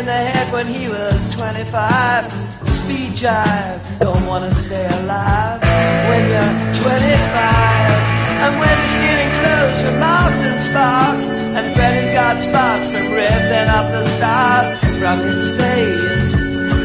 [0.04, 2.30] When he was 25.
[2.68, 5.61] Speed jive, don't wanna stay alive
[6.09, 7.96] when you're 25.
[8.44, 13.68] And when you're stealing clothes from Marks and Sparks, and Freddy's got spots from ripping
[13.78, 16.32] up the stars from his face.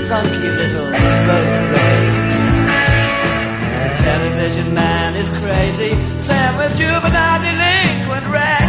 [0.10, 0.91] Funky little
[1.28, 2.36] road rage.
[3.84, 8.61] The television man is crazy, Sam with juvenile delinquent Rex.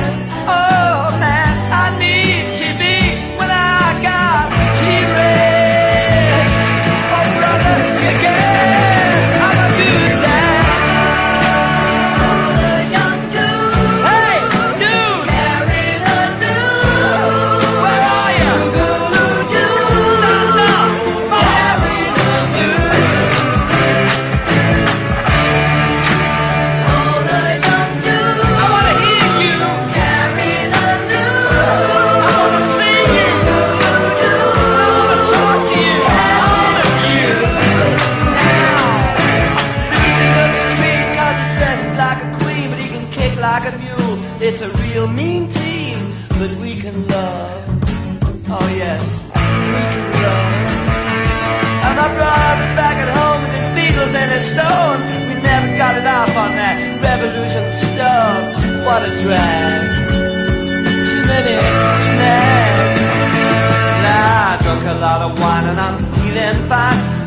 [66.52, 67.21] and fight.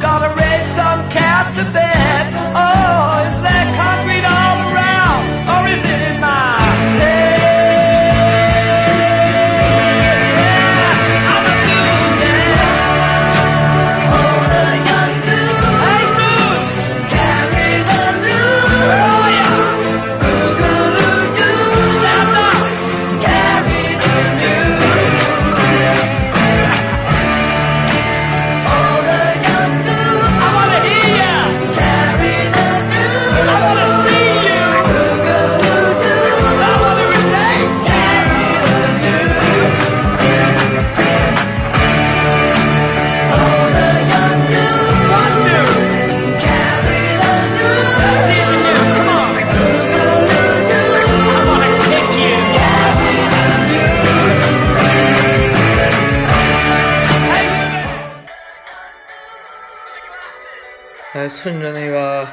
[61.45, 62.27] 趁着那个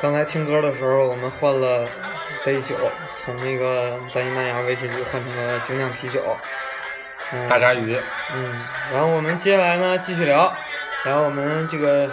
[0.00, 1.84] 刚才听歌的时候，我们换了
[2.44, 2.76] 杯酒，
[3.16, 6.22] 从那个单一麦芽威士忌换成了精酿啤酒。
[7.32, 8.00] 嗯、大鲨鱼，
[8.32, 8.54] 嗯，
[8.92, 10.56] 然后我们接下来呢继续聊，
[11.02, 12.08] 然后我们这个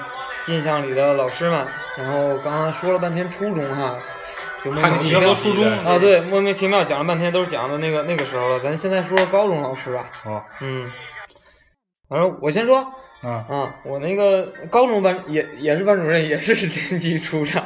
[0.48, 1.68] 印象里的老师们。
[1.98, 3.96] 然后刚刚说了半天初中哈，
[4.60, 8.60] 就莫名其妙初中啊，对，莫名其妙讲了半天都是讲的那个那个时候了。
[8.60, 10.10] 咱现在说说高中老师吧。
[10.26, 10.92] 哦，嗯，
[12.10, 12.92] 反正我先说
[13.24, 17.64] 啊，啊，我那个高中班也也是班主任，也是年级处长。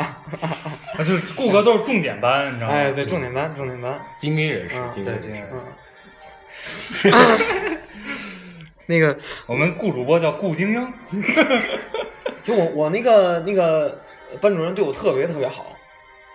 [0.98, 2.74] 那是顾哥都是重点班，你知道吗？
[2.76, 4.00] 哎，对，重点班，重点班。
[4.17, 5.50] 精英人士嗯，精英人
[6.91, 7.10] 士。
[8.89, 10.93] 那个，我们顾主播叫顾精英，
[12.43, 14.02] 就我我那个那个
[14.41, 15.77] 班主任对我特别特别好，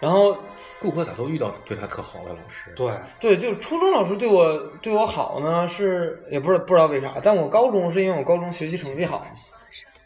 [0.02, 0.36] 然后
[0.80, 2.74] 顾客咋都遇到对他特好的老师？
[2.74, 9.24] 对，对，就是初中老师对我对我好呢，是也不知道不知道为啥，但我高中是因为我高中学习成绩好，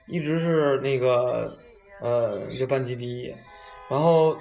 [0.04, 1.56] 一直是那个
[2.02, 3.34] 呃就班级第一，
[3.88, 4.36] 然后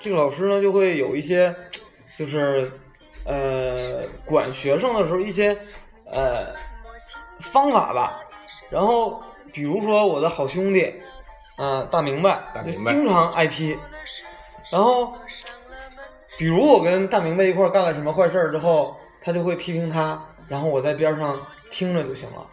[0.00, 1.54] 这个老师呢就会有一些
[2.16, 2.72] 就是
[3.26, 5.54] 呃管学生的时候一些
[6.10, 6.54] 呃
[7.40, 8.22] 方法吧，
[8.70, 9.22] 然后
[9.52, 10.94] 比如说我的好兄弟
[11.56, 12.92] 啊、大明白大明白。
[12.92, 13.76] 经常挨批，
[14.70, 15.14] 然后。
[16.36, 22.46] 比如我跟大明白一块儿干了什么坏事儿之后，他就会批评他，然后我在边上听着就行了，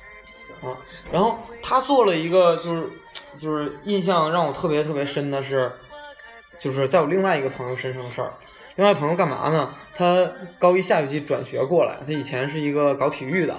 [0.68, 0.76] 啊。
[1.12, 2.90] 然后他做了一个就是
[3.38, 5.72] 就是印象让我特别特别深的是，
[6.58, 8.34] 就是在我另外一个朋友身上的事儿。
[8.74, 9.76] 另外朋友干嘛呢？
[9.96, 13.56] 他高一下学期转学过来，他以前是一个搞体育的，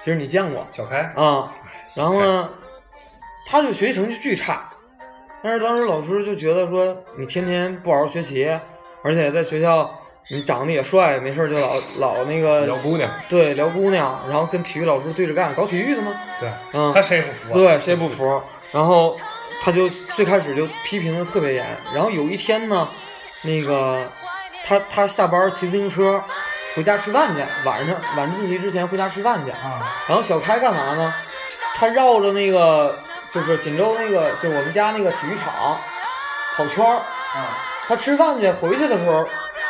[0.00, 1.54] 其实你见过小开，啊。
[1.94, 2.48] 然后呢，
[3.46, 4.69] 他就学习成绩巨差，
[5.42, 8.48] 但是当时老师就觉得说你天天不好好学习，
[9.02, 9.90] 而且在学校
[10.30, 16.12] 你长得也帅，没事儿就老老那个聊姑娘，对聊姑娘，然后跟体育老师对着干，搞体育的吗？
[16.38, 18.42] 对，嗯，他谁也不服啊，对，谁也不服。
[18.70, 19.18] 然后
[19.62, 22.88] 他就最开始就批评的特别严，然后有一天呢，
[23.42, 24.12] 那个
[24.64, 26.22] 他他下班骑自行车
[26.76, 29.50] 回家吃饭去，晚上晚自习之前回家吃饭去。
[29.50, 31.14] 啊，然后小开干嘛呢？
[31.74, 32.96] 他绕着那个
[33.30, 35.78] 就是锦州那个就我们家那个体育场
[36.56, 36.96] 跑圈儿。
[36.96, 39.24] 啊，他吃饭去回去的时候，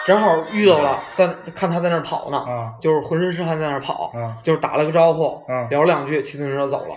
[0.07, 6.97] 正好遇到了，在看他在那儿跑呢，啊就是浑身是汗在那儿跑，啊就是打了个招呼，嗯聊了两句，骑自行车走了。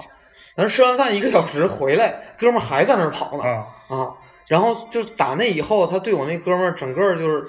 [0.56, 3.66] 然后吃完饭一个小时回来，哥们儿还在那儿跑呢，啊！
[3.90, 4.12] 啊，
[4.48, 7.44] 然后就打那以后，他对我那哥们儿整个就是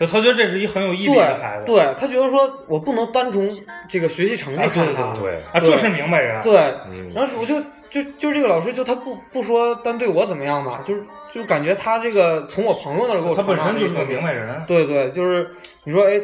[0.00, 3.54] 可他觉得这是一很有毅力的孩子，对，对他觉得说我不能单从
[3.86, 6.56] 这个学习成绩啊对看他，对，啊，这是明白人，对
[6.88, 7.60] 嗯，然后我就
[7.90, 15.50] 就就这个老师，就他不不说单对我怎么样吧，就是就感觉他这个从我朋友那儿给我他本身就是个明白人，对对，就是
[15.84, 16.18] 你说哎，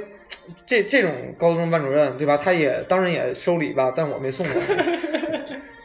[0.66, 2.34] 这这种高中班主任对吧？
[2.34, 4.62] 他也当然也收礼吧，但我没送过，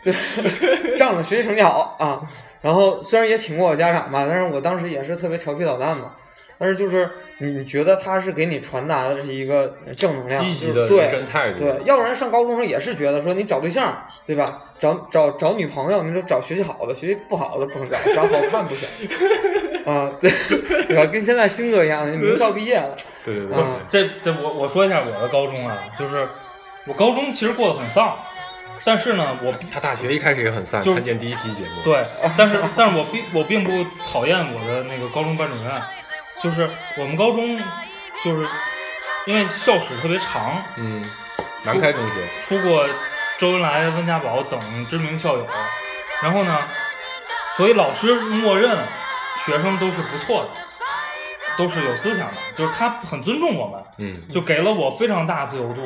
[0.02, 2.22] 对，仗着学习成绩好啊。
[2.62, 6.14] 然后虽然也请过我家长吧，但是我当时也是特别调皮捣蛋嘛。
[6.62, 14.62] 但是就是你你觉得他是给你传达的是一个正能量，积极的对人生态度，对，要不然上高中时候也是觉得说你找对象，对吧？
[14.78, 18.88] 找找找女朋友，你说找学习好的，学习不好的不能找，长好看不行。
[19.84, 20.30] 啊，对，
[20.88, 21.04] 对吧？
[21.08, 22.96] 跟现在星哥一样，名校毕业了，
[23.26, 26.30] 对对对嗯这这我我说一下我的高中啊，就是
[26.86, 28.16] 我高中其实过得很丧，
[28.86, 32.06] 但是呢，我他大学一开始也很丧，参见第一期节目，，对，
[32.38, 33.72] 但是但是我并我并不
[34.06, 35.82] 讨厌我的那个高中班主任，
[36.42, 37.58] 就是我们高中
[38.24, 38.50] 就是
[39.28, 41.04] 因为校史特别长，嗯，
[41.64, 42.88] 南开中学，出过
[43.38, 45.48] 周恩来、温家宝等知名校友，
[46.22, 46.58] 然后呢，
[47.56, 48.76] 所以老师默认
[49.38, 50.50] 学生都是不错的，
[51.58, 55.82] 都是有思想的，就是他很尊重我们，嗯，就给了我非常大自由度。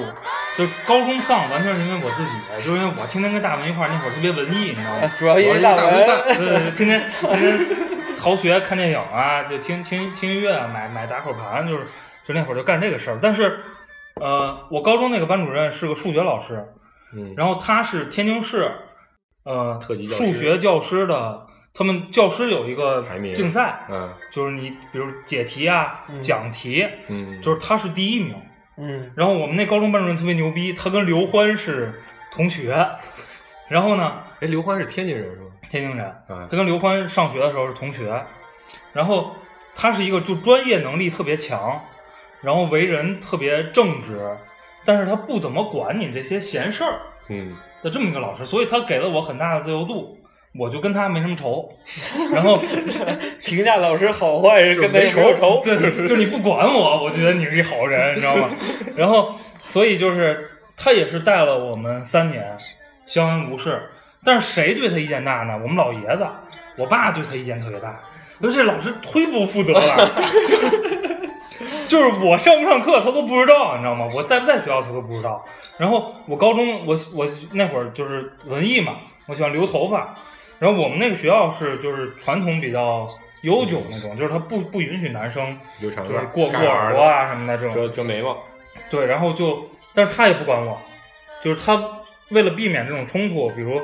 [0.58, 5.12] 就高中丧完全是因为我自己，就因为我天天跟大文一块儿，那会儿特别文艺，你知道吗？
[5.20, 7.78] 主要因为大大文文， 对天天天天
[8.18, 11.86] 逃学、看电影啊，就听听听音乐啊，买买打口盘，就是
[12.26, 13.20] 就那会儿就干这个事儿。
[13.22, 13.60] 但是，
[14.22, 16.66] 呃，我高中那个班主任是个数学老师，
[17.14, 18.72] 嗯，然后他是天津市
[19.44, 24.10] 呃特级教师数学教师的，他们教师有一个排名竞赛，嗯。
[24.32, 26.22] 就是你比如解题啊、嗯。
[26.22, 28.34] 讲题，嗯，就是他是第一名。
[28.78, 29.12] 嗯。
[29.16, 32.88] 然后我们那高中班主任特别牛逼，他跟刘欢是同学，
[33.68, 35.52] 然后呢，哎，刘欢是天津人是吧？
[35.70, 36.48] 天津人，啊。
[36.50, 38.24] 他跟刘欢上学的时候是同学，
[38.94, 39.36] 然后
[39.76, 41.82] 他是一个就专业能力特别强，
[42.42, 44.38] 然后为人特别正直，
[44.86, 50.18] 但是他不怎么管你这些闲事儿嗯，的这么一个老师，所以他给了我很大的自由度，
[50.58, 51.70] 我就跟他没什么仇，
[52.34, 52.62] 然后
[53.44, 55.62] 评价老师好坏是跟没有仇？
[55.64, 58.50] 对，就是你不管我，我觉得你是一好人，你知道吗？
[58.96, 59.36] 然后，
[59.68, 62.58] 所以就是他也是带了我们三年，
[63.06, 63.82] 相安无事。
[64.24, 65.54] 但是谁对他意见大呢？
[65.62, 66.26] 我们老爷子，
[66.78, 68.00] 我爸对他意见特别大。
[68.42, 70.10] 说这老师忒不负责了，
[71.88, 74.10] 就是我上不上课他都不知道，你知道吗？
[74.14, 75.46] 我在不在学校他都不知道。
[75.78, 78.96] 然后我高中我我那会儿就是文艺嘛，
[79.28, 80.16] 我喜欢留头发。
[80.60, 83.08] 然后我们那个学校是就是传统比较
[83.42, 87.92] 悠久那种，就是他不不允许男生留长发，就是过过耳朵啊什么的这遮种。
[87.94, 88.38] 遮眉毛，
[88.90, 90.80] 对，然后就，但是他也不管我，
[91.42, 91.82] 就是他
[92.30, 93.82] 为了避免这种冲突，比如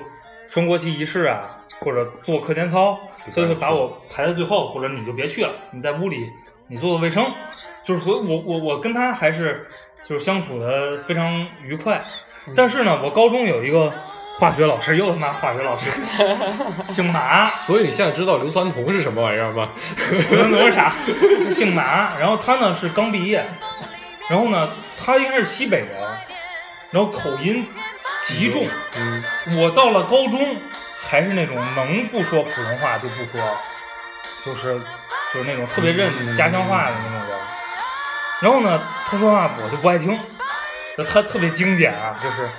[0.49, 6.29] 升国旗仪式啊，或者做课间操，他就会把我排在最后，或者你就别去了，你在屋里
[6.67, 7.23] 你做做卫生。
[7.83, 9.67] 就是所以我我我跟他还是
[10.05, 12.03] 就是相处的非常愉快。
[12.55, 13.91] 但是呢，我高中有一个
[14.37, 15.89] 化学老师，又他妈化学老师，
[16.91, 19.69] 姓马，所以你现在知道硫酸铜是什么玩意儿吗？
[20.31, 20.93] 硫酸铜是啥？
[21.51, 23.45] 姓马，然后他呢是刚毕业，
[24.29, 25.89] 然后呢他应该是西北人，
[26.89, 27.67] 然后口音
[28.23, 28.67] 极重。
[28.97, 29.23] 嗯，
[29.57, 30.57] 我到了高中
[31.01, 33.57] 还是那种能不说普通话就不说，
[34.43, 34.79] 就是
[35.33, 37.37] 就是那种特别认家乡话的那种人。
[38.41, 40.19] 然后呢，他说话我就不爱听，
[41.07, 42.49] 他特别经典啊，就是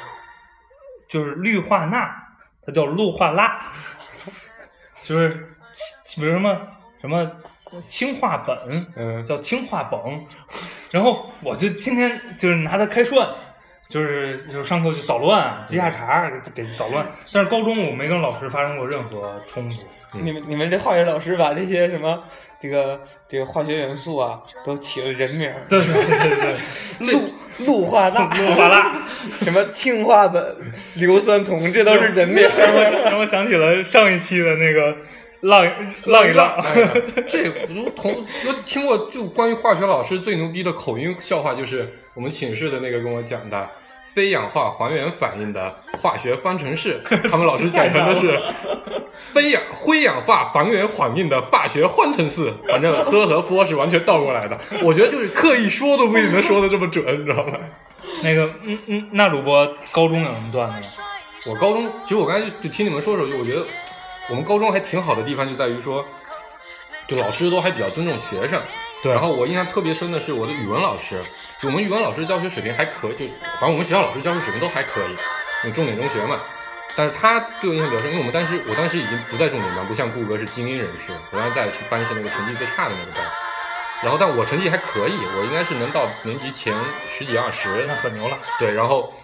[1.13, 2.11] 就是氯化钠，
[2.65, 3.53] 它叫氯化钠，
[5.05, 5.29] 就是
[6.17, 6.59] 比如什么
[7.03, 7.31] 什么
[7.87, 9.27] 氢化苯，嗯。
[9.27, 10.19] 叫氢化苯，
[10.91, 13.29] 然后我就天天就是拿它开涮，
[13.91, 17.07] 就是就是上课就捣乱啊，急下茬儿给捣乱。
[17.31, 22.25] 但是高中我没跟老师发生过任何冲突，你们你们这化学老师把这些什么
[22.63, 26.57] 这个这个化学元素啊都起了人名儿，对对对对对，
[27.13, 27.19] 氯
[27.59, 30.55] 氯化钠、氯化钠，什么氢化苯、
[30.95, 32.53] 硫酸铜，这都是人名儿。
[32.57, 34.97] 让我想让我想起了上一期的那个
[35.43, 35.67] 浪
[36.05, 36.57] 浪一浪，
[37.29, 37.51] 这
[37.85, 43.69] 我同我听过，就关于化学老师最牛逼的口音笑话，就是我们寝室的那个跟我讲的。
[44.15, 47.01] 非氧化还原反应的化学方程式，
[47.31, 48.41] 他们老师讲成的是
[49.33, 54.59] 非氧灰氧化还原反应的化学方程式，反正喝和泼是完全倒过来的。
[54.83, 57.59] 我觉得就是刻意说都不一定能说的这么准，你知道吗？
[58.23, 60.87] 那个嗯嗯，那主播高中有什么段子吗？
[61.47, 63.65] 我高中，其实我刚才就就听你们说的时候，就我觉得
[64.29, 66.05] 我们高中还挺好的地方就在于说，
[67.09, 68.61] 就老师都还比较尊重学生，
[69.03, 71.23] 对然后我印象特别深的是我的语文老师，
[71.63, 73.25] 就我们语文老师教学水平还可以，就
[73.61, 75.13] 反正我们学校老师教学水平都还可以，
[75.63, 76.41] 因为重点中学嘛。
[76.97, 83.25] 但是他对我印象比较深，因为我们当时我当时已经不在重点班，不像顾哥是精英人士，我当时在班是那个成绩最差的那个班。
[84.03, 86.75] 然后但我成绩还可以，我应该是能到年级前
[87.09, 88.37] 十几二十，那很牛了。
[88.59, 89.15] 对，然后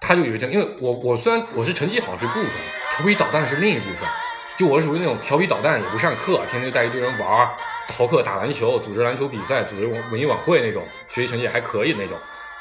[0.00, 2.50] 他就以为这样，因为我我虽然我是成绩好是部分，
[2.96, 4.08] 调皮捣蛋是另一部分。
[4.56, 7.48] 就我是属于那种调皮捣蛋，也不上课，天天带一堆人玩，
[7.88, 12.16] 逃课打篮球，组织篮球比赛，组织文艺晚会那种，学习成绩还可以那种。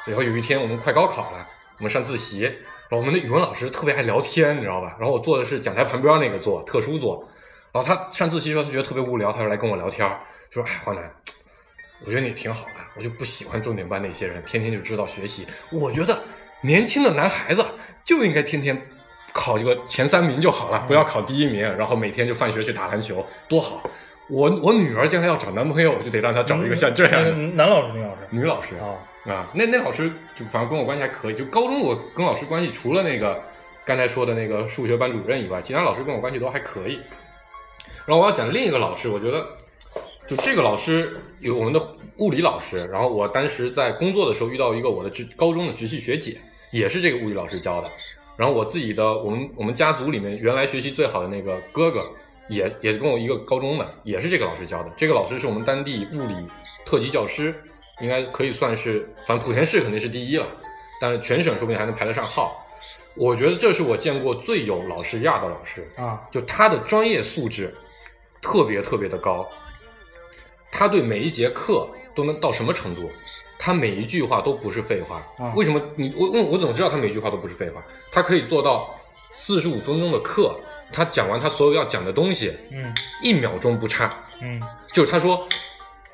[0.05, 2.51] 然后有一天我们快高考了，我们上自习，
[2.91, 4.95] 我们的语文老师特别爱聊天，你知道吧？
[4.99, 7.27] 然后我坐的是讲台旁边那个座，特殊座。
[7.71, 10.09] 然后他上自习的时候，他觉得特别无聊，他就来跟我聊天，
[10.49, 11.11] 说：“哎，华南，
[12.05, 15.47] 我觉得你挺好的，我就不喜欢重点班那些人，天天就知道学习。
[15.71, 16.17] 我觉得
[16.61, 17.65] 年轻的男孩子
[18.03, 18.89] 就应该天天
[19.37, 23.83] 考一个前三名就好了，不要考第一名，然后每天就放学去打篮球，多好。
[24.29, 28.27] 我我女儿将来要找男朋友，我就得让她找一个像这样的、嗯男老师，女老师。
[28.31, 28.75] 女老师。
[28.79, 28.97] 哦，
[29.29, 31.35] 啊，那那老师就反正跟我关系还可以。
[31.35, 33.39] 就高中我跟老师关系，除了那个
[33.83, 36.97] 刚才说的那个数学班主任以外，其他老师跟我关系都还可以。
[38.05, 39.45] 然后我要讲另一个老师，我觉得
[40.27, 41.79] 就这个老师有我们的
[42.17, 46.37] 物理老师，然后我当时在工作的时候遇到一个我的直高中的直系学姐，
[46.71, 47.91] 也是这个物理老师教的。
[48.37, 52.05] 然后我自己的我们我们家族里面原来学习最好的那个哥哥，
[52.49, 54.91] 也也跟我一个高中的，也是这个老师教的。
[54.97, 56.35] 这个老师是我们当地物理
[56.85, 57.55] 特级教师，
[58.01, 60.45] 应该可以算是，反正莆田市肯定是第一了，
[60.99, 62.61] 但是全省说不定还能排得上号。
[63.15, 67.73] 我觉得这是我见过最有老师样的老师，啊，就他的专业素质
[68.41, 69.49] 特别特别的高，
[70.69, 73.09] 他对每一节课都能到什么程度？
[73.57, 75.21] 他每一句话都不是废话。
[75.37, 77.81] 啊为什么你我我我怎么知道他每一句话都不是废话？
[78.11, 78.93] 他可以做到
[79.31, 80.55] 四十五分钟的课，
[80.91, 84.09] 他讲完他所有要讲的东西，嗯一秒钟不差。
[84.41, 84.61] 嗯
[84.93, 85.47] 就是他说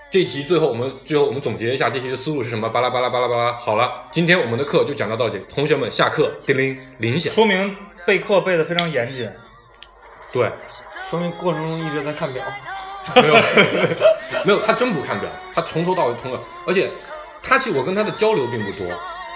[0.10, 2.68] 这题最后我们最后我们总结一下这题的思路是什么？
[2.70, 3.54] 巴拉巴拉巴拉巴拉。
[3.54, 7.34] 好了，今天我们的课就讲到到这里，同学们下课，叮铃铃响。
[7.34, 7.76] 说明
[8.06, 9.30] 备课备的非常严谨。
[10.32, 10.50] 对，
[11.10, 12.44] 说明过程中一直在看表。
[13.16, 13.34] 没有，
[14.46, 16.90] 没有，他真不看表，他从头到尾通了，而且
[17.44, 18.88] 他其实我跟他的交流并不多，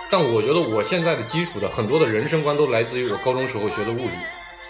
[0.10, 4.12] 但我觉得我现在的基础的很多的人生观都来自于我高中时候学的物理，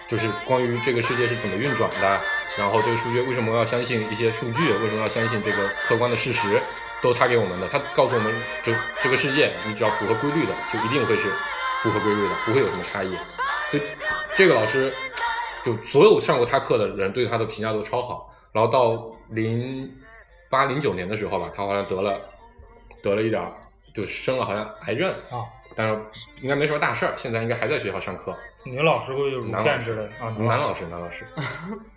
[0.07, 2.21] 就是关于这个世界是怎么运转的，
[2.57, 6.61] 然后这个数学为什么要相信一些数据，为什么要相信这个客观的事实，
[7.01, 8.33] 都他给我们的，他告诉我们，
[8.63, 11.29] 就这个世界你只要符合规律的，就一定会是
[11.83, 13.15] 符合规律的，不会有什么差异，
[13.69, 13.83] 所以
[14.35, 14.93] 这个老师
[15.63, 18.31] 就所有上过他课的人对他的评价都超好。
[18.51, 19.91] 然后到零
[20.49, 22.17] 八零九年的时候吧，他好像得了
[23.09, 23.51] 得了一点儿，
[23.93, 25.45] 就生了好像癌症，啊，
[25.75, 26.01] 但是
[26.41, 28.35] 应该没什么大事儿，现在应该还在学校上课。
[28.63, 31.23] 女老师估计就是乳男老师腺之类的啊，男老师，男老师，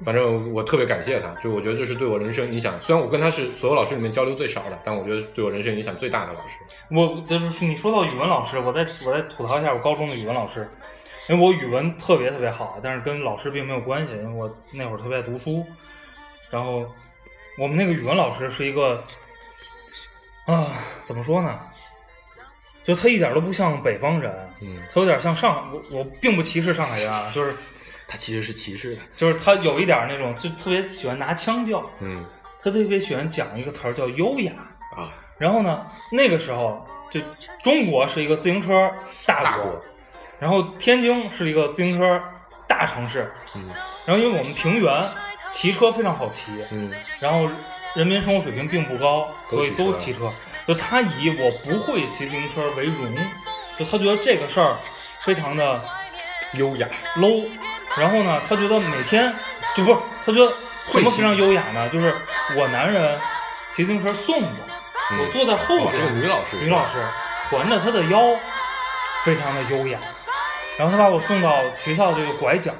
[0.04, 6.56] 反正我特别感谢他，就我觉得这是对我人生影响，虽然我跟他是所有老师里面交流最少的，但我觉得对我人生影响最大的老师。
[6.90, 10.68] 我就是你说到语文老师，我再我再吐槽一下我高中的语文老师，
[11.30, 15.64] 因为我语文特别特别好，但是跟老师并没有关系，因为我那会儿特别爱读书。
[16.50, 16.84] 然后
[17.58, 19.02] 我们那个语文老师是一个
[20.52, 20.66] 啊，
[21.04, 21.60] 怎么说呢？
[22.82, 24.32] 就他一点都不像北方人，
[24.62, 27.54] 嗯，他有点像上我我并不歧视上海人啊，就是
[28.06, 29.02] 他其实是歧视的。
[29.14, 32.24] 就是他有一点那种就特别喜欢拿腔调，嗯
[32.62, 34.52] 他特别喜欢讲一个词儿叫优雅。
[34.96, 37.20] 啊，然后呢，那个时候就
[37.62, 38.90] 中国是一个自行车
[39.26, 39.84] 大国，大国
[40.38, 42.20] 然后天津是一个自行车
[42.66, 43.68] 大城市，嗯
[44.06, 45.10] 然后因为我们平原
[45.50, 46.90] 骑车非常好骑，嗯
[47.20, 47.46] 然后
[47.98, 50.32] 人民生活水平并不高，所以都骑车。
[50.68, 53.12] 就他以我不会骑自行车为荣，
[53.76, 54.76] 就他觉得这个事儿
[55.22, 55.82] 非常的
[56.52, 56.86] 优雅。
[57.16, 57.44] low。
[57.96, 59.34] 然后呢，他觉得每天
[59.74, 60.52] 就不是他觉得
[60.92, 61.88] 什么非常优雅呢？
[61.88, 62.14] 就是
[62.56, 63.18] 我男人
[63.72, 64.48] 骑自行车送我，
[65.10, 67.04] 嗯我坐在后边，哦是个女老师女老师
[67.50, 68.38] 环着他的腰，
[69.24, 69.98] 非常的优雅。
[70.78, 72.72] 然后他把我送到学校这个拐角，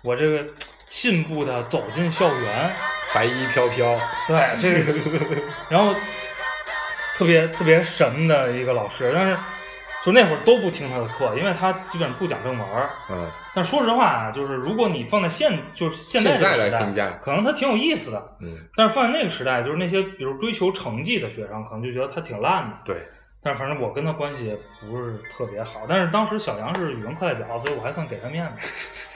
[0.00, 0.46] 我这个
[0.88, 2.74] 信步的走进校园，
[3.16, 5.94] 白衣飘飘，对，这个， 然后
[7.14, 9.34] 特别特别神的一个老师，但是
[10.04, 12.90] 就那会儿都不听他的课，因为他基本不讲正文儿。
[13.08, 18.22] 嗯但说实话啊，就是如果你放在现就是现在这个时代可能他挺有意思的。
[18.42, 22.76] 嗯，但是放在那个时代，就是那些比如追求成绩的学生，可能就觉得他挺烂的。
[22.84, 22.98] 对，
[23.42, 24.54] 但是反正我跟他关系也
[24.86, 25.86] 不是特别好。
[25.88, 29.15] 但是当时小杨是语文课代表，所以我还算给他面子。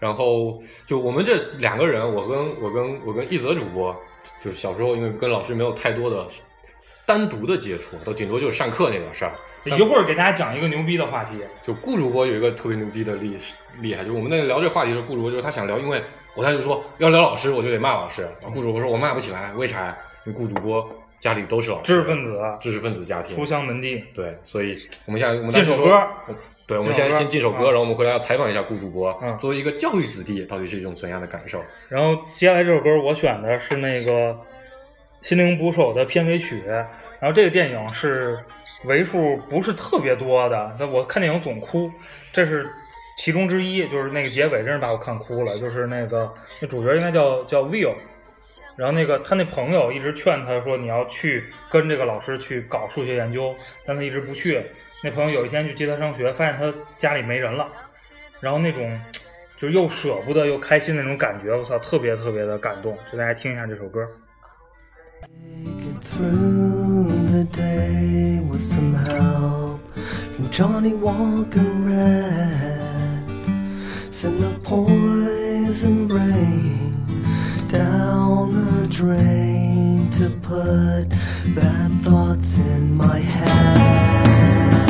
[0.00, 3.94] 然后就我们这两个人，我跟我跟我跟一泽主播，
[4.42, 6.26] 就小时候因为跟老师没有太多的
[7.06, 9.32] 单独的接触，都顶多就是上课那点事儿。
[9.66, 13.38] 一会儿给大家讲一个牛逼的话题，就顾主播有一个特别牛逼的厉
[13.82, 16.02] 厉害，就我们那个聊这话题的时候，顾主播就是他想聊，因为
[16.34, 18.22] 我当时就说要聊老师，我就得骂老师。
[18.40, 19.98] 然后顾主播说我骂不起来，为啥呀？
[20.24, 24.02] 因为顾主播家里都是老师，知识分子啊知识分子家庭，书香门第。
[24.14, 25.90] 对，所以我们现在我们进首说
[26.70, 31.60] 对，我们进首歌现在先进首歌，啊然后我们回来要采访一下顾主播，嗯作为一个教育子弟，到底是一种怎样的感受？
[31.88, 34.32] 然后接下来这首歌我选的是那个
[35.20, 36.88] 《心灵捕手》的片尾曲，然
[37.22, 38.38] 后这个电影是
[38.84, 41.90] 为数不是特别多的，但我看电影总哭，
[42.32, 42.70] 这是
[43.18, 47.94] 其中之一，就是那个结尾真是把我看哭了，就是那个那主角应该叫叫 Will。
[48.76, 53.52] 然后那个他那朋友一直劝他说你要去跟这个老师去搞数学研究，
[53.84, 54.64] 但他一直不去。
[55.02, 57.66] 那朋友有一天去接他上学，发现他家里没人了，
[58.40, 59.00] 然后那种
[59.56, 62.98] 就又舍不得又开心那种感觉，我操，特别特别的感动。
[63.10, 64.06] 就大家听一下这首歌。
[77.70, 81.06] Down the drain to put
[81.54, 84.89] bad thoughts in my head.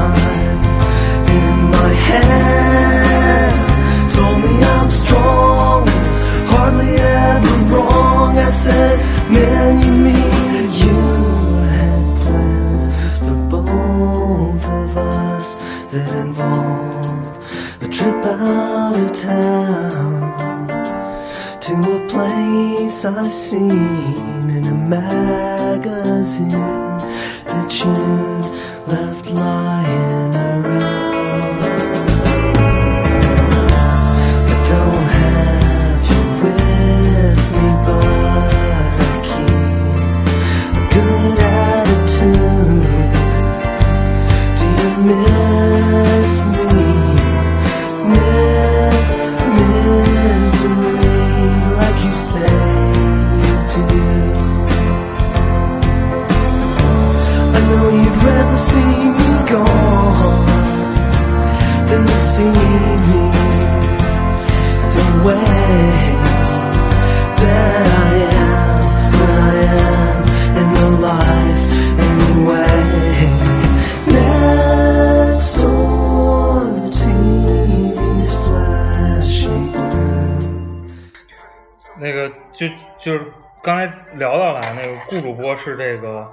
[85.63, 86.27] 是这个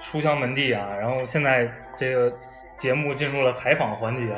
[0.00, 2.32] 书香门第啊，然后现在这个
[2.76, 4.34] 节目进入了采访环节，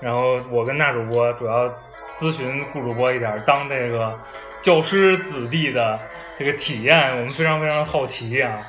[0.00, 1.68] 然后我跟大主播主要
[2.18, 4.18] 咨询顾主播一点当这个
[4.60, 5.98] 教师子弟的
[6.38, 8.66] 这个体验，我们非常非常好奇啊。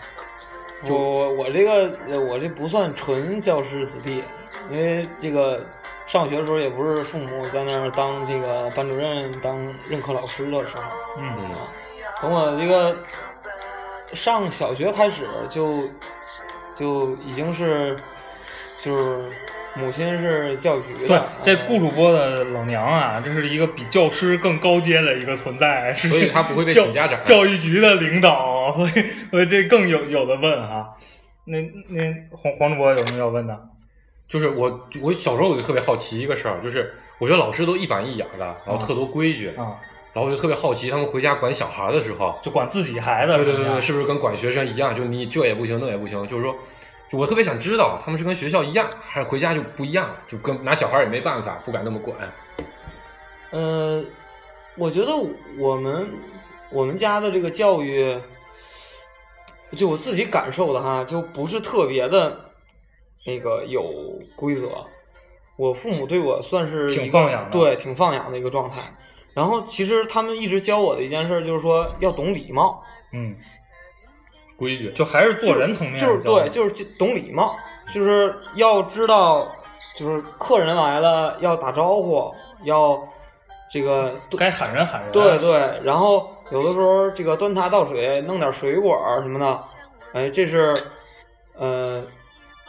[0.87, 4.23] 我我我这个呃我这不算纯教师子弟，
[4.71, 5.63] 因为这个
[6.07, 9.57] 上学的时候也不是父母在那儿当这个班主任、当
[9.87, 10.83] 任课老师的时候，
[11.19, 11.69] 嗯啊，
[12.19, 12.97] 从我这个
[14.13, 15.89] 上小学开始就
[16.75, 17.97] 就已经是
[18.79, 19.25] 就是
[19.75, 28.91] 母亲是教育局的，对，这哎顾主播的老娘啊，这是一个比教师更高阶的一个存在，是所以他不会被教请家长教育局的领导，所以
[29.29, 30.97] 所以这更有有的问哈。
[31.45, 33.57] 那那黄黄主播有什么要问的？
[34.27, 39.75] 就是我我小时候我就特别好奇一个事儿，就是我觉得老师都一板一眼的，然后特多规矩，啊，
[40.13, 44.95] 然后我就特别好奇他们回家管小孩的时候，就管自己孩子，对对对对，是是不是跟管学生一样？
[44.95, 46.27] 就你这也不行，那也不行。
[46.27, 46.55] 就是说，
[47.11, 50.13] 我特别想知道他们是跟学校一样，还是回家就不一样？
[50.27, 52.17] 就跟拿小孩也没办法，不敢那么管。
[53.51, 54.03] 呃，
[54.77, 55.11] 我觉得
[55.57, 56.09] 我们
[56.71, 58.17] 我们家的这个教育，
[59.77, 62.37] 就我自己感受的哈，就不是特别的
[63.25, 64.69] 那个有规则。
[65.57, 68.81] 我父母对我算是挺放养的对，挺放养的一个状态。
[69.33, 73.35] 然后其实他们一直教我的一件事儿就是说要懂礼貌，嗯，
[74.57, 77.55] 规矩就还是做人层面就是对，就是懂礼貌，
[77.93, 79.49] 就是要知道，
[79.95, 83.01] 就是客人来了要打招呼，要
[83.71, 89.63] 这个该喊人喊人，对对，然后有的时候这个端茶倒水，弄点水果什么的，
[90.13, 90.75] 哎，这是
[91.55, 92.05] 呃，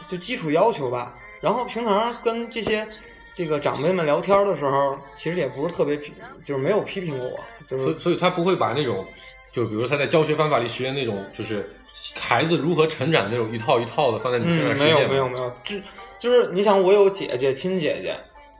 [0.07, 1.13] 就基础要求吧。
[1.41, 2.87] 然后平常跟这些
[3.33, 6.13] 这个长辈们聊天的时候，其实也不是特别批，
[6.45, 9.05] 就是没有批评过我，就是所以所以他不会把那种
[9.51, 11.69] 就比如他在教学方法里学那种，就是
[12.15, 15.75] 孩子如何成长那种一套一套的放在你身上嗯，没有没有没有，就
[16.19, 18.15] 就是你想，我有姐姐亲姐姐，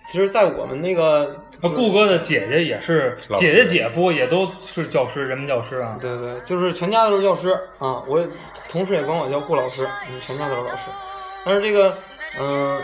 [0.05, 5.97] 其实，在我们那个那顾哥的姐姐也是，姐姐姐夫也都是教师，人民教师啊。
[6.01, 8.21] 对对，就是全家都是教师啊，我
[8.67, 10.89] 同事也管我叫顾老师，嗯，全家都是老师。
[11.45, 11.97] 但是这个，
[12.37, 12.81] 嗯、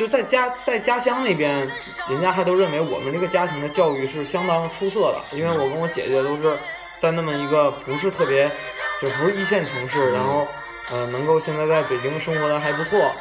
[0.00, 1.70] 就在家在家乡那边，
[2.08, 6.58] 人家还都认为我们这个家庭的教育是相当出色的，因为我跟我姐姐都是
[6.98, 8.50] 在那么一个不是特别，
[8.98, 10.48] 就不是一线城市，然后
[10.90, 13.12] 呃能够现在在北京生活的还不错，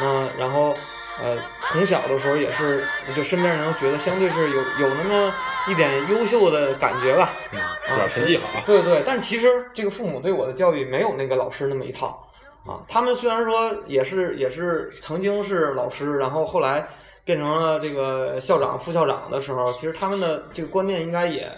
[0.00, 0.76] 那然后
[1.20, 1.36] 呃
[1.66, 2.86] 从小的时候也是，
[3.16, 5.34] 就身边人都觉得相对是有有那么
[5.66, 8.60] 一点优秀的感觉吧，嗯，啊主要成绩好。
[8.64, 12.27] 对对，但其实这个父母对我的教育没有那个老师那么一套
[12.66, 12.84] 啊。
[12.88, 16.86] 他们虽然说也是也是曾经是老师，然后后来
[17.24, 21.50] 变成了这个校长、副校长的时候，其实他们的这个观念应该也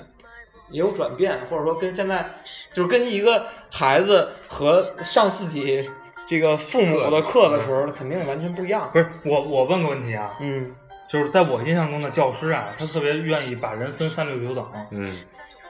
[0.70, 2.24] 也有转变，或者说跟现在
[2.72, 5.88] 就是跟一个孩子和上自己
[6.26, 8.88] 这个父母的课的时候，肯定完全不一样。
[8.92, 10.74] 不是我，我问个问题啊，嗯
[11.08, 15.18] 就是在我印象中的教师啊，他特别愿意把人分三六九等，嗯，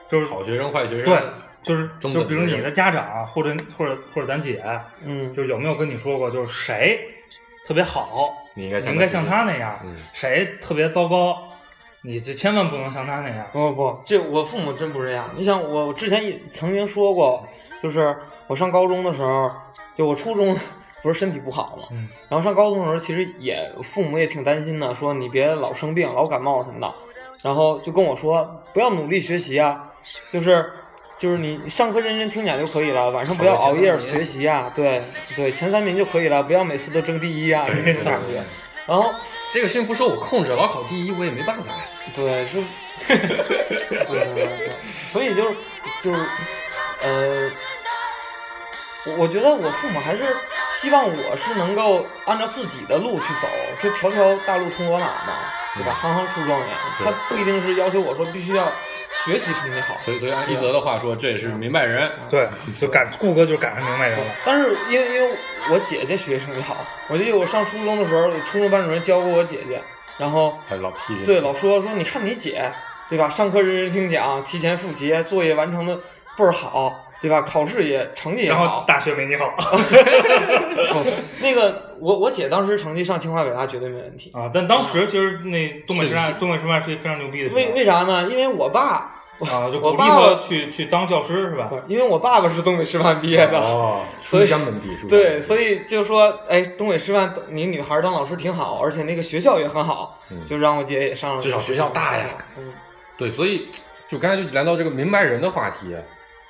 [0.07, 1.05] 就是好学生、坏学生。
[1.05, 1.19] 对，
[1.63, 4.63] 就是就比如你的家长或者或者或者咱姐，
[5.03, 6.99] 嗯，就有没有跟你说过，就是谁
[7.67, 11.37] 特别好，你应该像你应该像他那样，嗯谁特别糟糕，
[12.01, 13.45] 你就千万不能像他那样。
[13.51, 15.29] 不不，这我父母真不是这样。
[15.35, 17.47] 你想，我我之前也曾经说过，
[17.81, 18.15] 就是
[18.47, 19.51] 我上高中的时候，
[19.95, 20.55] 就我初中
[21.03, 26.93] 不是身体不好嘛，嗯，然后上高中的时候，其实也父母也挺担心的，说你别老生病、老感冒什么的，
[27.43, 29.91] 然后就跟我说不要努力学习啊，
[30.31, 30.71] 就是
[31.21, 35.03] 就是你上课认真听讲就可以了，晚上不要熬夜学习啊，对
[35.35, 38.43] 对，前三名就可以了，不要每次都争第一啊，这种感觉。
[38.87, 39.13] 然后
[39.53, 41.85] 这个事情不受我控制，老考第一我也没办法呀。
[42.15, 42.59] 对，就
[43.07, 43.17] 对
[44.07, 45.55] 对对对，所以就是
[46.01, 46.25] 就是
[47.03, 47.51] 呃，
[49.05, 50.35] 我我觉得我父母还是
[50.71, 53.47] 希望我是能够按照自己的路去走，
[53.77, 55.35] 就条条大路通罗马嘛，
[55.75, 55.93] 对吧？
[55.93, 56.67] 行行出状元，
[56.97, 58.73] 他不一定是要求我说必须要
[59.13, 62.11] 学习成绩好，所以，所以按一泽的话说，这也是明白人。
[62.29, 62.47] 对，
[62.79, 64.25] 就赶顾哥就赶上明白人了。
[64.45, 65.37] 但是因为因为
[65.69, 66.77] 我姐姐学习成绩好，
[67.09, 69.81] 我记得我上初中的时候，初中班主任教过我姐姐，
[70.17, 71.23] 然后他老批评。
[71.25, 72.71] 对，老说说你看你姐，
[73.09, 73.29] 对吧？
[73.29, 75.95] 上课认真听讲，提前复习，作业完成的
[76.37, 77.41] 倍儿好，对吧？
[77.43, 78.65] 考试也成绩也好。
[78.65, 79.63] 然后大学没你好不
[81.39, 84.31] 那个我我姐当时成绩上清华北大绝对没问题。
[84.33, 84.49] 啊！
[84.53, 88.27] 但当时其实那东北师是大，东北师范是一个非常牛逼的学校为为啥呢？
[88.29, 93.59] 因为我爸，啊，就我爸爸他去去当教师是吧因为我爸爸是东北师范毕业的。
[93.59, 101.41] 哦，所以书香门第，书香对，所以就说，哎，东北师范你女孩当老师挺好，而且那个学校也很好，嗯就让我姐也上了。
[101.41, 102.25] 至少学校大呀。
[102.57, 102.73] 嗯，
[103.17, 103.69] 对，所以
[104.07, 105.95] 就刚才就聊到这个明白人的话题，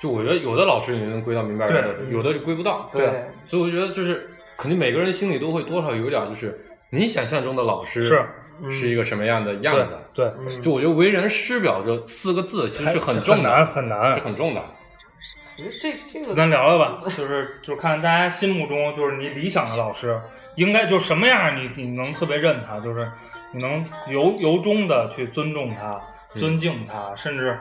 [0.02, 2.90] 就我觉得有的老师也能归到明白人的，有的就归不到。
[2.92, 3.06] 对，
[3.44, 8.02] 所以我觉得就是肯定每个人心里都会多少有点，就是你想象中的老师
[8.68, 9.90] 是一个什么样的样对子。
[10.12, 14.60] 对，嗯就我觉得为人师表这四个字其实是很重的，难很难是很重的。
[15.56, 20.20] 我觉得这这个咱聊聊吧，就是就是看大家心目中就是你理想的老师
[20.56, 23.08] 应该就什么样你，你能特别认他，就是
[23.52, 26.00] 你能由由衷的去尊重他、
[26.34, 27.58] 嗯尊敬他，甚至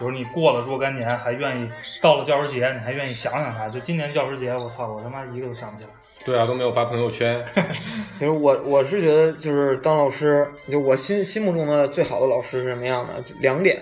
[0.00, 1.70] 比如你过了若干年还愿意
[2.00, 3.68] 到了教师节，你还愿意想想他。
[3.68, 5.90] 就今年教师节，我操，我他妈一个都想不起来。
[6.24, 7.44] 对啊，都没有发朋友圈。
[8.18, 13.20] 其实我我是觉得，就是当老师，就我心心目中的最好的老师是什么样的？
[13.20, 13.78] 就两点，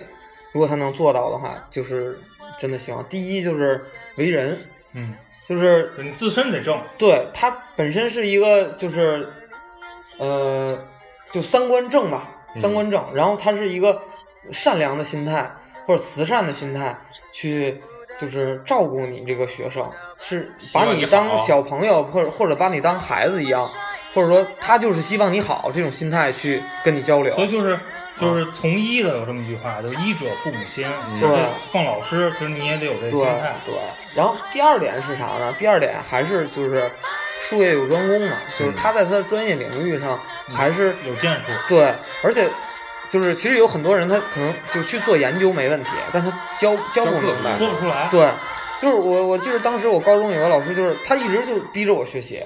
[0.51, 2.19] 如果他能做到的话，就是
[2.59, 3.01] 真的希望。
[3.05, 3.85] 第一就是
[4.17, 4.59] 为人，
[4.93, 5.13] 嗯，
[5.47, 9.29] 就是你自身得正，对他本身是一个就是，
[10.17, 10.77] 呃，
[11.31, 13.01] 就三观正吧，嗯三观正。
[13.13, 14.01] 然后他是一个
[14.51, 15.49] 善良的心态
[15.89, 16.95] 或者慈善的心态
[17.31, 17.81] 去，
[18.19, 23.67] 就是照顾你这个学生，是把你当小朋友或者或者把你当孩子一样，
[24.13, 27.33] 或者说他就是希望你好这种心态去跟你交流。
[27.33, 27.79] 所以就是
[28.15, 30.87] 就是从医的有这么一句话，就是医者父母心。
[31.15, 31.39] 其实对
[31.71, 33.55] 放老师，其实你也得有这心态。
[33.65, 33.73] 对，
[34.13, 35.51] 然后第二点是啥呢？
[35.57, 36.91] 第二点还是就是
[37.39, 40.19] 术业有专攻嘛，就是嗯他在他的专业领域上
[40.51, 42.47] 还是有建树，对，而且
[43.09, 47.57] 就是其实有很多人他可能就去做研究没问题，但他教教不明白。
[47.57, 48.07] 说不出来。
[48.11, 48.31] 对，
[48.81, 52.43] 就是我我记得当时我高中有个老师，就是他一直就逼着我学习，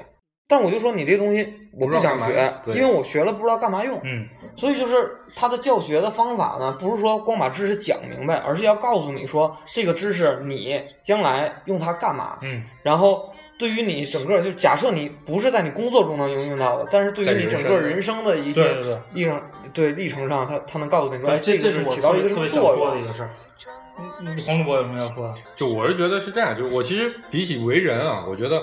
[0.47, 3.99] 但我就说你这东西我不想学因为我学了不知道干嘛用。
[4.03, 12.37] 嗯，所以就是他的教学的方法呢，不是说光把知识讲明白，而是要告诉你说这个知识你将来用它干嘛。
[12.41, 23.07] 嗯，然后对于你整个就假设你不是在你工作中能用用到的，但是对于你整个人生的一些对对对历程上，他他能告诉你说，哎，这这个是我起到一个什么特别想作用的一？
[23.07, 23.29] 个事儿。
[24.19, 25.35] 嗯黄主播有什么要说的？
[25.55, 28.59] 就我是觉得是这样，就是我其实比起为人啊，我觉得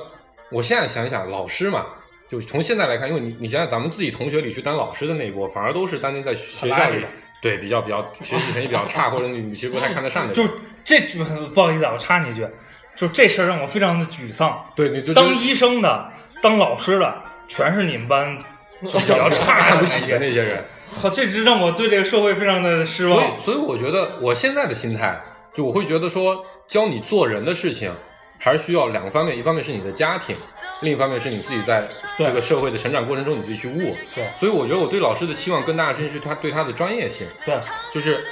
[0.50, 1.86] 我现在想一想，老师嘛，
[2.28, 7.06] 就从现在来看，因为你你想想咱们自己同学里去当老师的那一波，反而都是当年在学校里
[7.40, 10.48] 对比较比较学习成绩比较差，或者你你其实不太看得上的，就
[10.82, 10.98] 这
[11.54, 12.44] 不好意思啊，我插你一句，
[12.96, 14.60] 就这事儿让我非常的沮丧。
[14.74, 16.10] 对你就当医生的、
[16.42, 18.36] 当老师的，全是你们班
[18.88, 20.64] 就比较 差看不起的那些人。
[20.94, 23.16] 操，这只让我对这个社会非常的失望。
[23.16, 25.20] 所以，所以我觉得我现在的心态，
[25.54, 27.92] 就我会觉得说，教你做人的事情，
[28.38, 30.36] 还是需要两个方面，一方面是你的家庭，
[30.82, 31.88] 另一方面是你自己在
[32.18, 33.94] 这个社会的成长过程中你自己去悟。
[34.14, 37.58] 对所以我觉得我对老师的期望更大的是他对他的专业性，对
[37.92, 38.24] 就是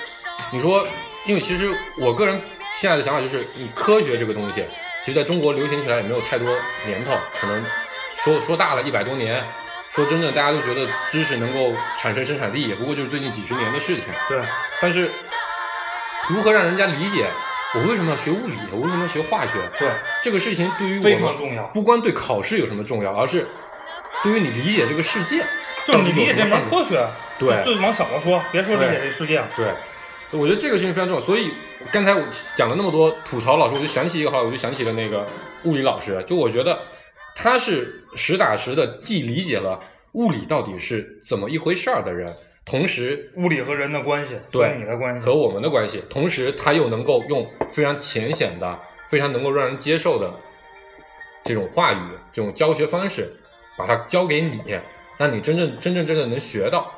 [0.52, 0.86] 你说，
[1.26, 2.40] 因为其实我个人
[2.74, 4.64] 现在的想法就是，你科学这个东西，
[5.02, 6.48] 其实在中国流行起来也没有太多
[6.86, 7.64] 年头，可能
[8.24, 9.44] 说说大了一百多年。
[9.92, 14.06] 说真的，大家都觉得知识能够产生生产力，也不过就是最近几十年的事情。
[14.28, 14.40] 对
[14.80, 15.10] 但是
[16.28, 17.26] 如何让人家理解
[17.74, 19.54] 我为什么要学物理，我为什么要学化学？
[19.78, 19.90] 对，
[20.22, 23.46] 这个事情对于我非常重要不光对考试有什么重要，而是
[24.22, 25.44] 对于你理解这个世界，
[25.84, 27.04] 就是你理解这门科学。
[27.38, 29.48] 对就就往小了说，别说理解这世界了。
[29.54, 29.72] 对，
[30.32, 31.24] 我觉得这个事情非常重要。
[31.24, 31.54] 所以
[31.92, 32.20] 刚才我
[32.56, 35.24] 讲了那么多吐槽老师，我就想起一个话，我就想起了那个
[35.62, 36.20] 物理老师。
[36.26, 36.76] 就我觉得
[37.40, 39.78] 他是实打实的既理解了
[40.14, 42.34] 物理到底是怎么一回事儿的人，
[42.66, 48.76] 同时物理和人的关系，对和你的关系和我们的关系，同时他又能够用非常浅显的、
[49.08, 50.34] 非常能够让人接受的
[51.44, 51.98] 这种话语、
[52.32, 53.32] 这种教学方式，
[53.76, 54.60] 把它教给你，
[55.16, 56.92] 让你真正真正真正能学到。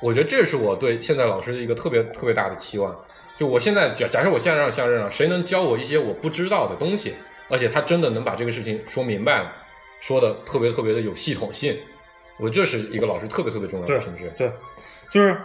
[0.00, 2.92] 我觉得这是我对现在老师的一个特别特别大的期望。
[3.36, 7.14] 就我现在假假设我现在让下任了，谁能教我一些我不知道的东西，
[7.48, 9.52] 而且他真的能把这个事情说明白了，
[10.00, 11.78] 说的特别特别的有系统性，
[12.38, 14.32] 我这是一个老师特别特别重要的品质。
[14.36, 14.52] 对，
[15.10, 15.40] 就是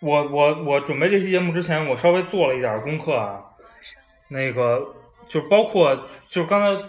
[0.00, 3.42] 我我我准备这期节目之前，我稍微做了一点功课啊，
[4.28, 4.94] 那个
[5.28, 5.94] 就包括
[6.28, 6.82] 就是刚才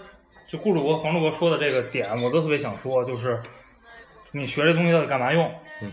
[0.47, 3.39] 就顾主播、黄主播说的这个点，我都特别想说，就是
[4.31, 5.51] 你学这东西到底干嘛用？
[5.81, 5.91] 嗯，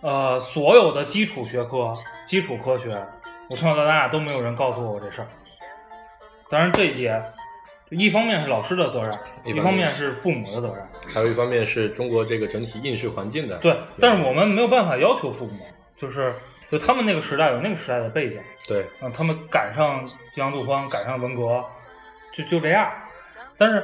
[0.00, 1.94] 呃，所有的基础学科、
[2.26, 3.00] 基础科学，
[3.48, 5.28] 我从小到大都没有人告诉过我这事儿。
[6.48, 7.22] 当然，这也
[7.90, 10.84] 一方面是老师的责任，一方面是父母的责任。
[11.12, 15.66] 还有一方面是中国这个整体应试环境的，对，但是我们没有办法要求父母，
[15.96, 16.34] 就是
[16.70, 21.64] 就他们那个时代有那个时代的背景，对嗯，他们赶上激扬杜欢，赶上文革，
[22.32, 22.92] 就就这样。
[23.56, 23.82] 但是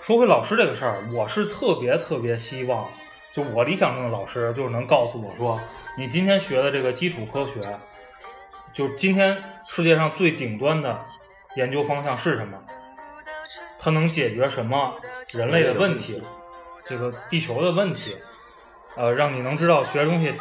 [0.00, 2.88] 说回老师这个事儿，我是特别特别希望，
[3.32, 5.60] 就我理想中的老师，就是能告诉我说，
[5.96, 7.60] 你今天学的这个基础科学，
[8.72, 11.00] 就今天世界上最顶端的
[11.54, 12.58] 研究方向是什么？
[13.78, 14.94] 它能解决什么
[15.32, 16.22] 人类的问题？
[16.86, 18.16] 这个地球的问题，
[18.96, 20.34] 呃，让你能知道学东西，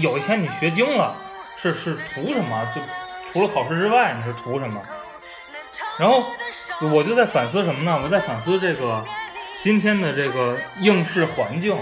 [0.00, 1.16] 有一天你学精了，
[1.56, 2.66] 是是图什么？
[2.74, 2.80] 就
[3.26, 4.80] 除了考试之外，你是图什么？
[5.98, 6.24] 然后
[6.92, 7.98] 我就在反思什么呢？
[8.02, 9.04] 我在反思这个
[9.60, 11.76] 今天的这个应试环境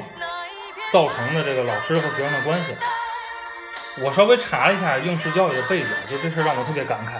[0.90, 2.74] 造成的这个老师和学生的关系。
[4.00, 7.18] 我稍微查了一下应试教育的背景，就这事让我特别感慨。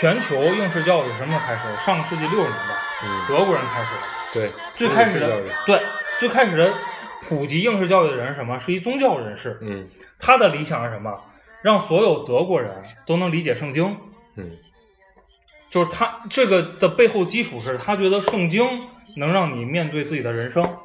[0.00, 1.84] 全球应试教育什么时候开始？
[1.84, 2.74] 上个世纪六十年代，
[3.04, 4.00] 嗯德国人开始的。
[4.32, 5.82] 对，最开始的对
[6.18, 6.72] 最开始的
[7.22, 8.58] 普及应试教育的人是什么？
[8.60, 9.58] 是一宗教人士。
[9.60, 9.86] 嗯
[10.18, 11.20] 他的理想是什么？
[11.60, 13.94] 让所有德国人都能理解圣经。
[14.36, 14.52] 嗯
[15.68, 18.88] 就是他这个的背后基础是他觉得圣经
[19.18, 20.78] 能让你面对自己的人生。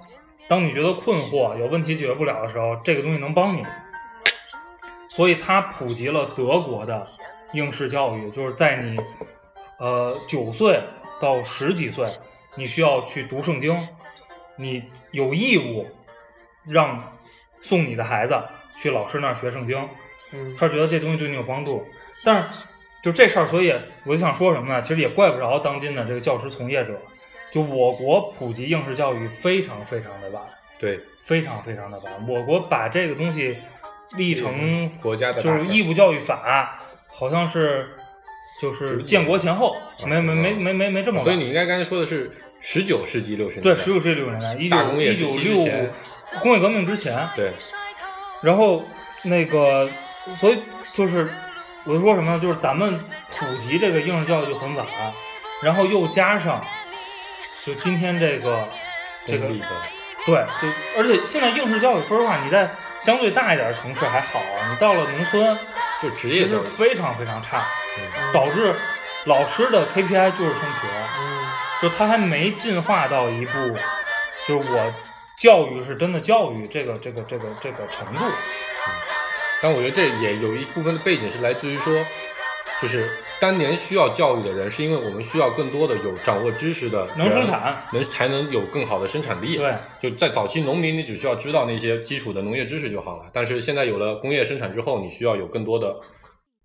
[0.49, 3.63] 当你觉得困惑、有问题解决不了的时候，这个东西能帮你。
[5.09, 7.07] 所以他普及了德国的
[7.55, 8.99] 应试教育，就是在你
[9.79, 10.79] 呃九岁
[11.19, 12.07] 到十几岁，
[12.55, 13.87] 你需要去读圣经，
[14.57, 15.87] 你有义务
[16.67, 17.17] 让
[17.61, 18.37] 送你的孩子
[18.77, 19.77] 去老师那儿学圣经。
[20.31, 21.85] 嗯他觉得这东西对你有帮助，
[22.23, 22.49] 但是
[23.01, 24.81] 就这事儿，所以我就想说什么呢？
[24.81, 26.99] 其实也怪不着当今的这个教师从业者，
[27.51, 30.43] 就我国普及应试教育非常非常的晚，
[30.79, 32.27] 对，非常非常的晚。
[32.27, 33.55] 我国把这个东西
[34.17, 36.81] 立成国家的就是义务教育法，
[37.17, 37.87] 好像是
[38.59, 41.23] 就是建国前后，没没没没没没这么晚。
[41.23, 45.89] 所以你应该刚才说的是十九世纪六十年代，对十九世纪六十年代，一九一九六五
[46.41, 47.53] 工业革命之前，对
[48.41, 48.83] 然后
[49.23, 49.89] 那个，
[50.37, 50.59] 所以
[50.93, 51.29] 就是
[51.85, 52.39] 我就说什么呢？
[52.39, 52.99] 就是咱们
[53.31, 54.85] 普及这个应试教育就很晚，
[55.63, 56.61] 然后又加上
[57.63, 58.67] 就今天这个
[59.25, 59.47] 这个
[60.25, 65.57] 对，就而且现在应试教育，说实话，你在相对大一点的城市还好，你到了农村，
[66.09, 67.65] 就职业其实教育非常非常差，
[67.97, 68.75] 嗯导致
[69.25, 70.87] 老师的 KPI 就是升学。
[71.19, 71.45] 嗯
[71.81, 73.77] 就他还没进化到一步，
[74.47, 74.93] 就是我
[75.37, 78.21] 教育是真的教育这个这个这个这个程度。
[79.61, 81.93] 但我觉得这也有一部分的背景是来自于说，
[82.79, 83.09] 就就是
[83.39, 89.57] 当年需要教育的人，是因为我们需要更多的有掌握知识的人能生产，能才能有更好的生产力。
[89.57, 93.29] 对，就在早期，农民你只需要知道那些基础的农业知识就好了。
[93.33, 95.95] 但是现在有了工业生产之后，你需要有更多的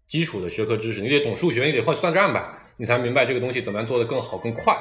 [0.07, 4.77] 基础的学科知识，你得懂数学，你得会算账吧，你才明白这个东西怎么样做得更好更快。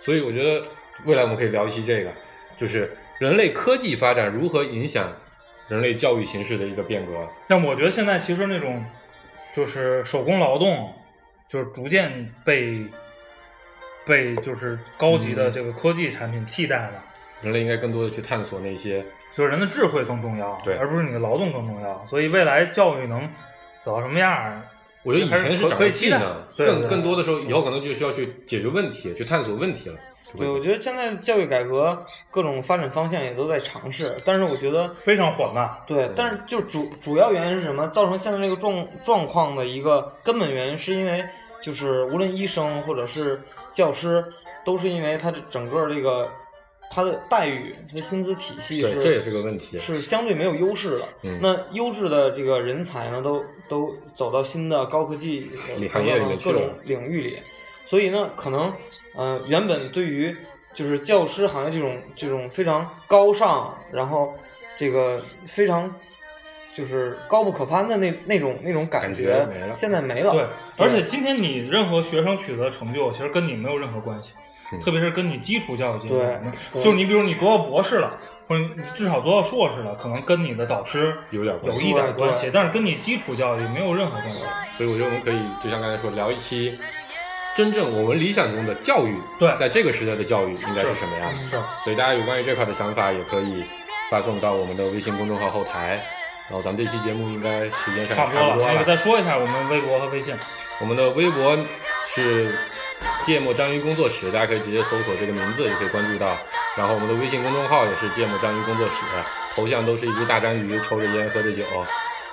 [0.00, 0.64] 所以我觉得
[1.04, 2.10] 未来我们可以聊一期这个，
[2.56, 5.12] 就是人类科技发展如何影响
[5.68, 7.12] 人类教育形式的一个变革。
[7.46, 8.82] 但我觉得现在其实那种
[9.52, 10.92] 就是手工劳动，
[11.48, 12.86] 就是逐渐被
[14.06, 17.04] 被就是高级的嗯这个科技产品替代了。
[17.40, 22.04] 人类应该更多的去探索那些就是人的智慧更重要，对而不是你的劳动更重要。
[22.06, 23.28] 所以未来教育能
[23.84, 24.62] 走到什么样儿，
[25.04, 29.96] 我觉得以前是掌握技能，对更更多的时候以后可能就需要去解决问题，去探索问题了。
[30.36, 35.70] 对，我觉得现在教育改革各种发展方向也都在尝试，但是我觉得非常缓慢。
[35.86, 37.88] 对，但是就主主要原因是什么？
[37.88, 41.24] 造成现在这个状状况的一个根本原因，是因为
[41.62, 43.40] 就是无论医生或者是
[43.72, 44.22] 教师，
[44.66, 46.30] 都是因为他的整个这个
[46.90, 49.78] 他的待遇、他的薪资体系对，是这也是个问题。
[49.78, 51.08] 是相对没有优势的。
[51.22, 55.48] 嗯那优质的这个人才呢，都都走到新的高科技
[55.92, 57.38] 行业里面各种领域里，
[57.84, 58.72] 所以呢，可能
[59.14, 60.34] 呃，原本对于
[60.74, 64.32] 就是教师行业这种这种非常高尚，然后
[64.76, 65.92] 这个非常
[66.72, 70.32] 就是高不可攀的那那种那种感感觉没了现在没了。
[70.32, 74.42] 对，而且今天你任何学生取得成就，其实跟你没有任何关系，嗯
[74.84, 78.12] 特别是跟你基础教育阶对段，就是你比如你读到博士了，
[78.46, 84.40] 或者你至少读到硕士了，可能跟你的导师有点关系有一点关系，但是跟你基础教育没有任何关系。
[84.76, 86.78] 所以我觉得我们可以就像刚才说，聊一期
[87.56, 91.38] 真正我们理想中的教育，对在这个时代的教育应该是什么样的？
[91.50, 93.64] 是，所以大家有关于这块的想法，也可以
[94.10, 96.00] 发送到我们的微信公众号后台。
[96.50, 98.46] 然后咱们这期节目应该时间上差不多了。
[98.46, 100.34] 也差不多那个再说一下我们微博和微信，
[100.80, 101.54] 我们的微博
[102.02, 102.58] 是
[103.24, 106.36] 芥末章鱼工作室，大家可以直接搜索这个名字就可以关注到。
[106.76, 109.04] 然后我们的微信公众号也是芥末章鱼工作室，
[109.54, 111.64] 头像都是一只大章鱼抽着烟喝着酒。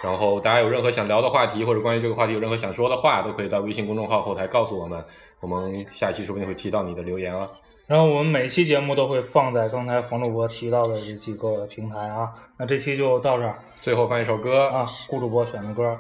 [0.04, 5.04] 然后大家有任何想聊的话题，或者关于这个话题有任何想说的话，都可以到微信公众号后台告诉我们，
[5.40, 7.50] 我们下期说不定会提到你的留言啊。
[7.88, 12.30] 然后我们每期节目都会放在刚才黄主播提到的这几个平台啊。
[12.58, 16.00] 那这期就到这儿最后放一首歌，啊，顾主播选的歌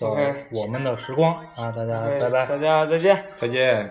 [0.00, 2.46] 叫《OK 我们的时光》啊，大家拜拜。
[2.46, 3.22] 大家再见。
[3.36, 3.90] 再见。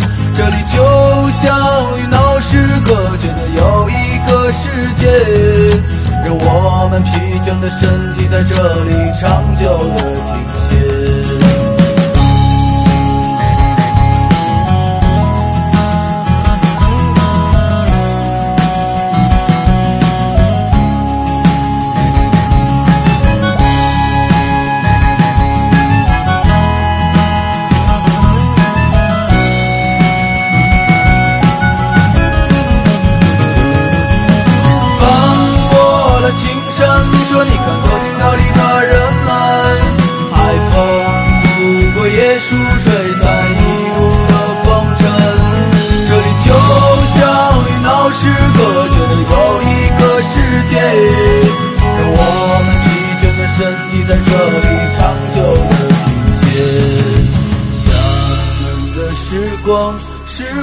[0.41, 5.05] 这里就像与闹市隔绝的又一个世界，
[6.25, 7.11] 让我们疲
[7.41, 10.33] 倦的身体在这里长久的停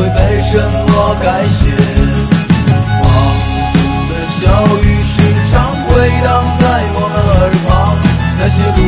[0.00, 0.56] 会被什
[0.88, 1.60] 么改写。
[3.02, 3.06] 放
[3.74, 3.78] 纵
[4.08, 4.40] 的笑
[4.80, 5.12] 语时
[5.50, 5.88] 常回
[6.24, 6.28] 荡
[6.58, 6.62] 在
[6.96, 7.68] 我们耳旁
[8.38, 8.80] 那些路